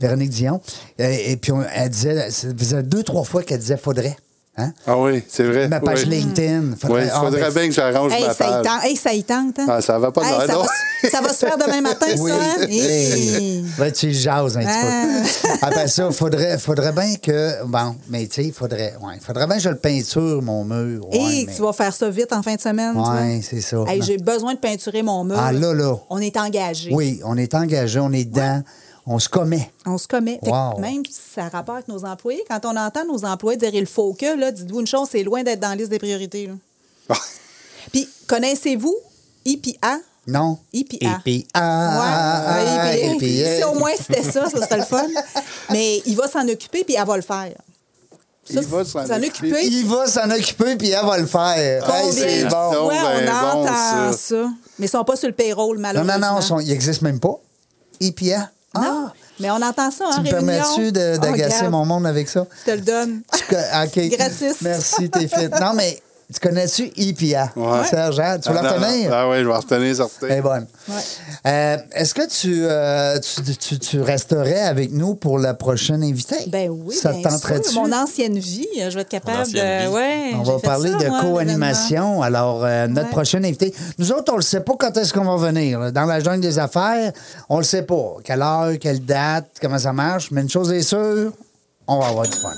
Véronique 0.00 0.30
Dion. 0.30 0.60
Et, 0.98 1.32
et 1.32 1.36
puis, 1.36 1.52
on- 1.52 1.62
elle 1.74 1.90
disait, 1.90 2.30
ça 2.30 2.48
faisait 2.56 2.82
deux, 2.82 3.02
trois 3.02 3.24
fois 3.24 3.42
qu'elle 3.42 3.60
disait 3.60 3.76
faudrait. 3.76 4.16
Hein? 4.58 4.72
Ah 4.86 4.96
oui, 4.96 5.22
c'est 5.28 5.42
vrai. 5.44 5.68
Ma 5.68 5.80
page 5.80 6.04
oui. 6.04 6.16
LinkedIn. 6.16 6.62
Oui, 6.88 7.00
il 7.04 7.10
ah, 7.12 7.20
faudrait 7.20 7.40
ben, 7.42 7.50
bien 7.52 7.68
que 7.68 7.74
j'arrange 7.74 8.10
Hey, 8.12 8.24
ma 8.26 8.32
ça 8.32 8.46
y 8.46 8.50
page. 8.50 8.64
tente, 8.64 8.84
hey, 8.84 8.96
ça 8.96 9.12
y 9.12 9.22
tente. 9.22 9.58
hein? 9.58 9.66
Ah, 9.68 9.80
ça 9.82 9.98
va 9.98 10.10
pas 10.10 10.22
Hey, 10.22 10.46
ça, 10.46 10.52
non. 10.54 10.62
va, 10.62 11.08
ça 11.10 11.20
va 11.20 11.28
se 11.28 11.44
faire 11.46 11.58
demain 11.58 11.82
matin, 11.82 12.06
Oui. 12.18 12.30
ça. 12.30 12.36
hein? 12.36 12.66
Hey. 12.66 12.80
Hey. 13.36 13.64
Ben, 13.78 13.92
tu 13.92 14.12
jases 14.12 14.56
un 14.56 14.60
petit 14.60 14.70
Ah. 14.72 15.04
peu. 15.42 15.48
Après 15.66 15.88
ça, 15.88 16.10
faudrait, 16.10 16.56
faudrait 16.58 16.92
bien 16.92 17.16
que. 17.22 17.64
Bon, 17.66 17.96
mais 18.08 18.26
tu 18.28 18.44
sais, 18.44 18.50
faudrait. 18.50 18.94
Ouais, 19.02 19.18
faudrait 19.20 19.46
bien 19.46 19.56
que 19.56 19.62
je 19.62 19.68
le 19.68 19.76
peinture, 19.76 20.40
mon 20.40 20.64
mur. 20.64 21.06
Ouais, 21.10 21.18
Hey, 21.18 21.44
mais- 21.46 21.54
tu 21.54 21.60
vas 21.60 21.74
faire 21.74 21.92
ça 21.94 22.08
vite 22.08 22.32
en 22.32 22.42
fin 22.42 22.54
de 22.54 22.60
semaine. 22.60 22.96
Ouais, 22.96 23.40
c'est 23.42 23.60
ça. 23.60 23.76
J'ai 24.00 24.16
besoin 24.16 24.54
de 24.54 24.58
peinturer 24.58 25.02
mon 25.02 25.22
mur. 25.24 25.36
Ah, 25.38 25.52
là, 25.52 25.74
là. 25.74 25.96
On 26.08 26.18
est 26.18 26.36
engagé. 26.38 26.90
Oui, 26.94 27.20
on 27.26 27.36
est 27.36 27.54
engagé, 27.54 28.00
on 28.00 28.10
est 28.12 28.24
dedans, 28.24 28.62
on 29.06 29.18
se 29.18 29.28
commet. 29.28 29.70
On 29.84 29.98
se 29.98 30.08
commet. 30.08 30.38
Fait 30.42 30.50
que 30.50 30.50
Wow. 30.50 30.78
Même 30.80 31.02
si 31.06 31.20
ça 31.34 31.46
a 31.46 31.48
rapport 31.48 31.76
avec 31.76 31.88
nos 31.88 32.04
employés, 32.04 32.44
quand 32.48 32.60
on 32.64 32.76
entend 32.76 33.04
nos 33.06 33.24
employés 33.24 33.56
dire 33.58 33.74
il 33.74 33.86
faut 33.86 34.12
que, 34.14 34.36
là, 34.38 34.50
dites-vous 34.50 34.80
une 34.80 34.86
chose, 34.86 35.08
c'est 35.10 35.22
loin 35.22 35.42
d'être 35.42 35.60
dans 35.60 35.68
la 35.70 35.76
liste 35.76 35.90
des 35.90 35.98
priorités. 35.98 36.48
là. 37.08 37.14
Puis, 37.92 38.08
connaissez-vous 38.26 38.94
IPA? 39.44 39.98
Non? 40.26 40.58
IPA. 40.72 41.20
IPA. 41.24 41.58
Ouais, 41.60 43.14
IPA. 43.14 43.56
Si 43.58 43.64
au 43.64 43.74
moins 43.74 43.92
c'était 43.96 44.24
ça, 44.24 44.50
ça 44.50 44.60
serait 44.60 44.78
le 44.78 44.82
fun. 44.84 45.06
Mais 45.70 46.02
il 46.04 46.16
va 46.16 46.26
s'en 46.26 46.46
occuper, 46.48 46.82
puis 46.82 46.96
elle 46.98 47.06
va 47.06 47.14
le 47.16 47.22
faire. 47.22 47.52
Il 48.50 48.60
va 48.60 48.84
s'en 48.84 49.22
occuper. 49.22 49.66
Il 49.66 49.86
va 49.86 50.06
s'en 50.08 50.28
occuper, 50.30 50.76
puis 50.76 50.90
elle 50.90 51.06
va 51.06 51.18
le 51.18 51.26
faire. 51.26 51.88
Hey, 51.94 52.12
c'est 52.12 52.44
bon. 52.44 52.72
donc 52.72 52.92
on 52.92 53.24
bon, 53.24 53.62
entend 53.62 54.12
ça. 54.12 54.12
ça? 54.12 54.48
Mais 54.80 54.86
ils 54.86 54.90
sont 54.90 55.04
pas 55.04 55.14
sur 55.16 55.28
le 55.28 55.34
payroll, 55.34 55.76
Non, 55.76 55.82
malheureusement. 55.82 56.18
non, 56.18 56.34
non, 56.36 56.40
son- 56.40 56.58
il 56.60 56.68
n'existe 56.68 57.02
même 57.02 57.20
pas. 57.20 57.38
IPA. 58.00 58.50
Non. 58.80 59.06
Ah, 59.08 59.12
Mais 59.40 59.50
on 59.50 59.56
entend 59.62 59.90
ça 59.90 60.06
en 60.06 60.14
tu 60.14 60.20
me 60.22 60.30
permets-tu 60.30 60.88
Oh, 60.88 61.18
d'agacer 61.18 61.68
mon 61.68 61.84
monde 61.84 62.06
avec 62.06 62.28
ça? 62.28 62.46
Je 62.66 62.70
te 62.72 62.76
le 62.76 62.82
donne. 62.82 63.20
Tu 63.32 63.42
OK. 63.54 64.08
Gratis. 64.10 64.56
Merci, 64.62 65.10
t'es 65.10 65.28
fit. 65.28 65.48
Non, 65.60 65.72
mais 65.74 66.00
tu 66.32 66.40
connais-tu 66.40 66.90
IPA? 66.96 67.52
Ouais. 67.54 67.84
Serge, 67.88 68.18
hein? 68.18 68.38
tu 68.42 68.50
vas 68.52 68.58
Ah, 68.58 68.62
la 68.62 68.70
non, 68.78 68.84
retenir? 68.86 69.10
Ah 69.14 69.28
oui, 69.28 69.36
je 69.38 69.46
vais 69.46 69.54
retenir 69.54 69.94
certain. 69.96 70.26
Elle 70.28 70.38
est 70.38 70.40
bonne. 70.42 70.66
Ouais. 70.88 70.94
Euh, 71.46 71.76
Est-ce 71.92 72.14
que 72.14 72.26
tu, 72.28 72.64
euh, 72.64 73.18
tu, 73.20 73.56
tu- 73.56 73.78
tu 73.78 74.00
resterais 74.00 74.60
avec 74.62 74.92
nous 74.92 75.14
pour 75.14 75.38
la 75.38 75.54
prochaine 75.54 76.02
invitée? 76.02 76.44
Ben 76.48 76.68
oui, 76.68 76.94
Ça 76.96 77.12
tenterait-tu? 77.14 77.74
Mon 77.74 77.92
ancienne 77.92 78.38
vie, 78.38 78.66
je 78.76 78.94
vais 78.94 79.02
être 79.02 79.08
capable 79.08 79.52
de... 79.52 79.88
Ouais, 79.88 80.32
On 80.34 80.42
va 80.42 80.58
parler 80.58 80.90
ça, 80.90 80.98
de 80.98 81.20
co-animation. 81.20 82.22
Alors, 82.22 82.64
euh, 82.64 82.86
notre 82.88 83.06
Ouais. 83.06 83.12
prochaine 83.12 83.44
invité, 83.44 83.72
nous 83.98 84.10
autres, 84.12 84.32
on 84.32 84.38
ne 84.38 84.42
sait 84.42 84.60
pas 84.60 84.72
quand 84.78 84.96
est-ce 84.96 85.12
qu'on 85.12 85.24
va 85.24 85.36
venir. 85.46 85.92
Dans 85.92 86.06
la 86.06 86.18
jungle 86.20 86.40
des 86.40 86.58
affaires, 86.58 87.12
on 87.48 87.56
ne 87.56 87.60
le 87.60 87.64
sait 87.66 87.82
pas. 87.82 88.16
Quelle 88.24 88.42
heure, 88.42 88.72
quelle 88.80 89.04
date, 89.04 89.46
comment 89.62 89.78
ça 89.78 89.92
marche. 89.92 90.30
Mais 90.32 90.40
une 90.40 90.50
chose 90.50 90.72
est 90.72 90.82
sûre, 90.82 91.32
on 91.86 92.00
va 92.00 92.06
avoir 92.08 92.26
du 92.26 92.32
fun. 92.36 92.50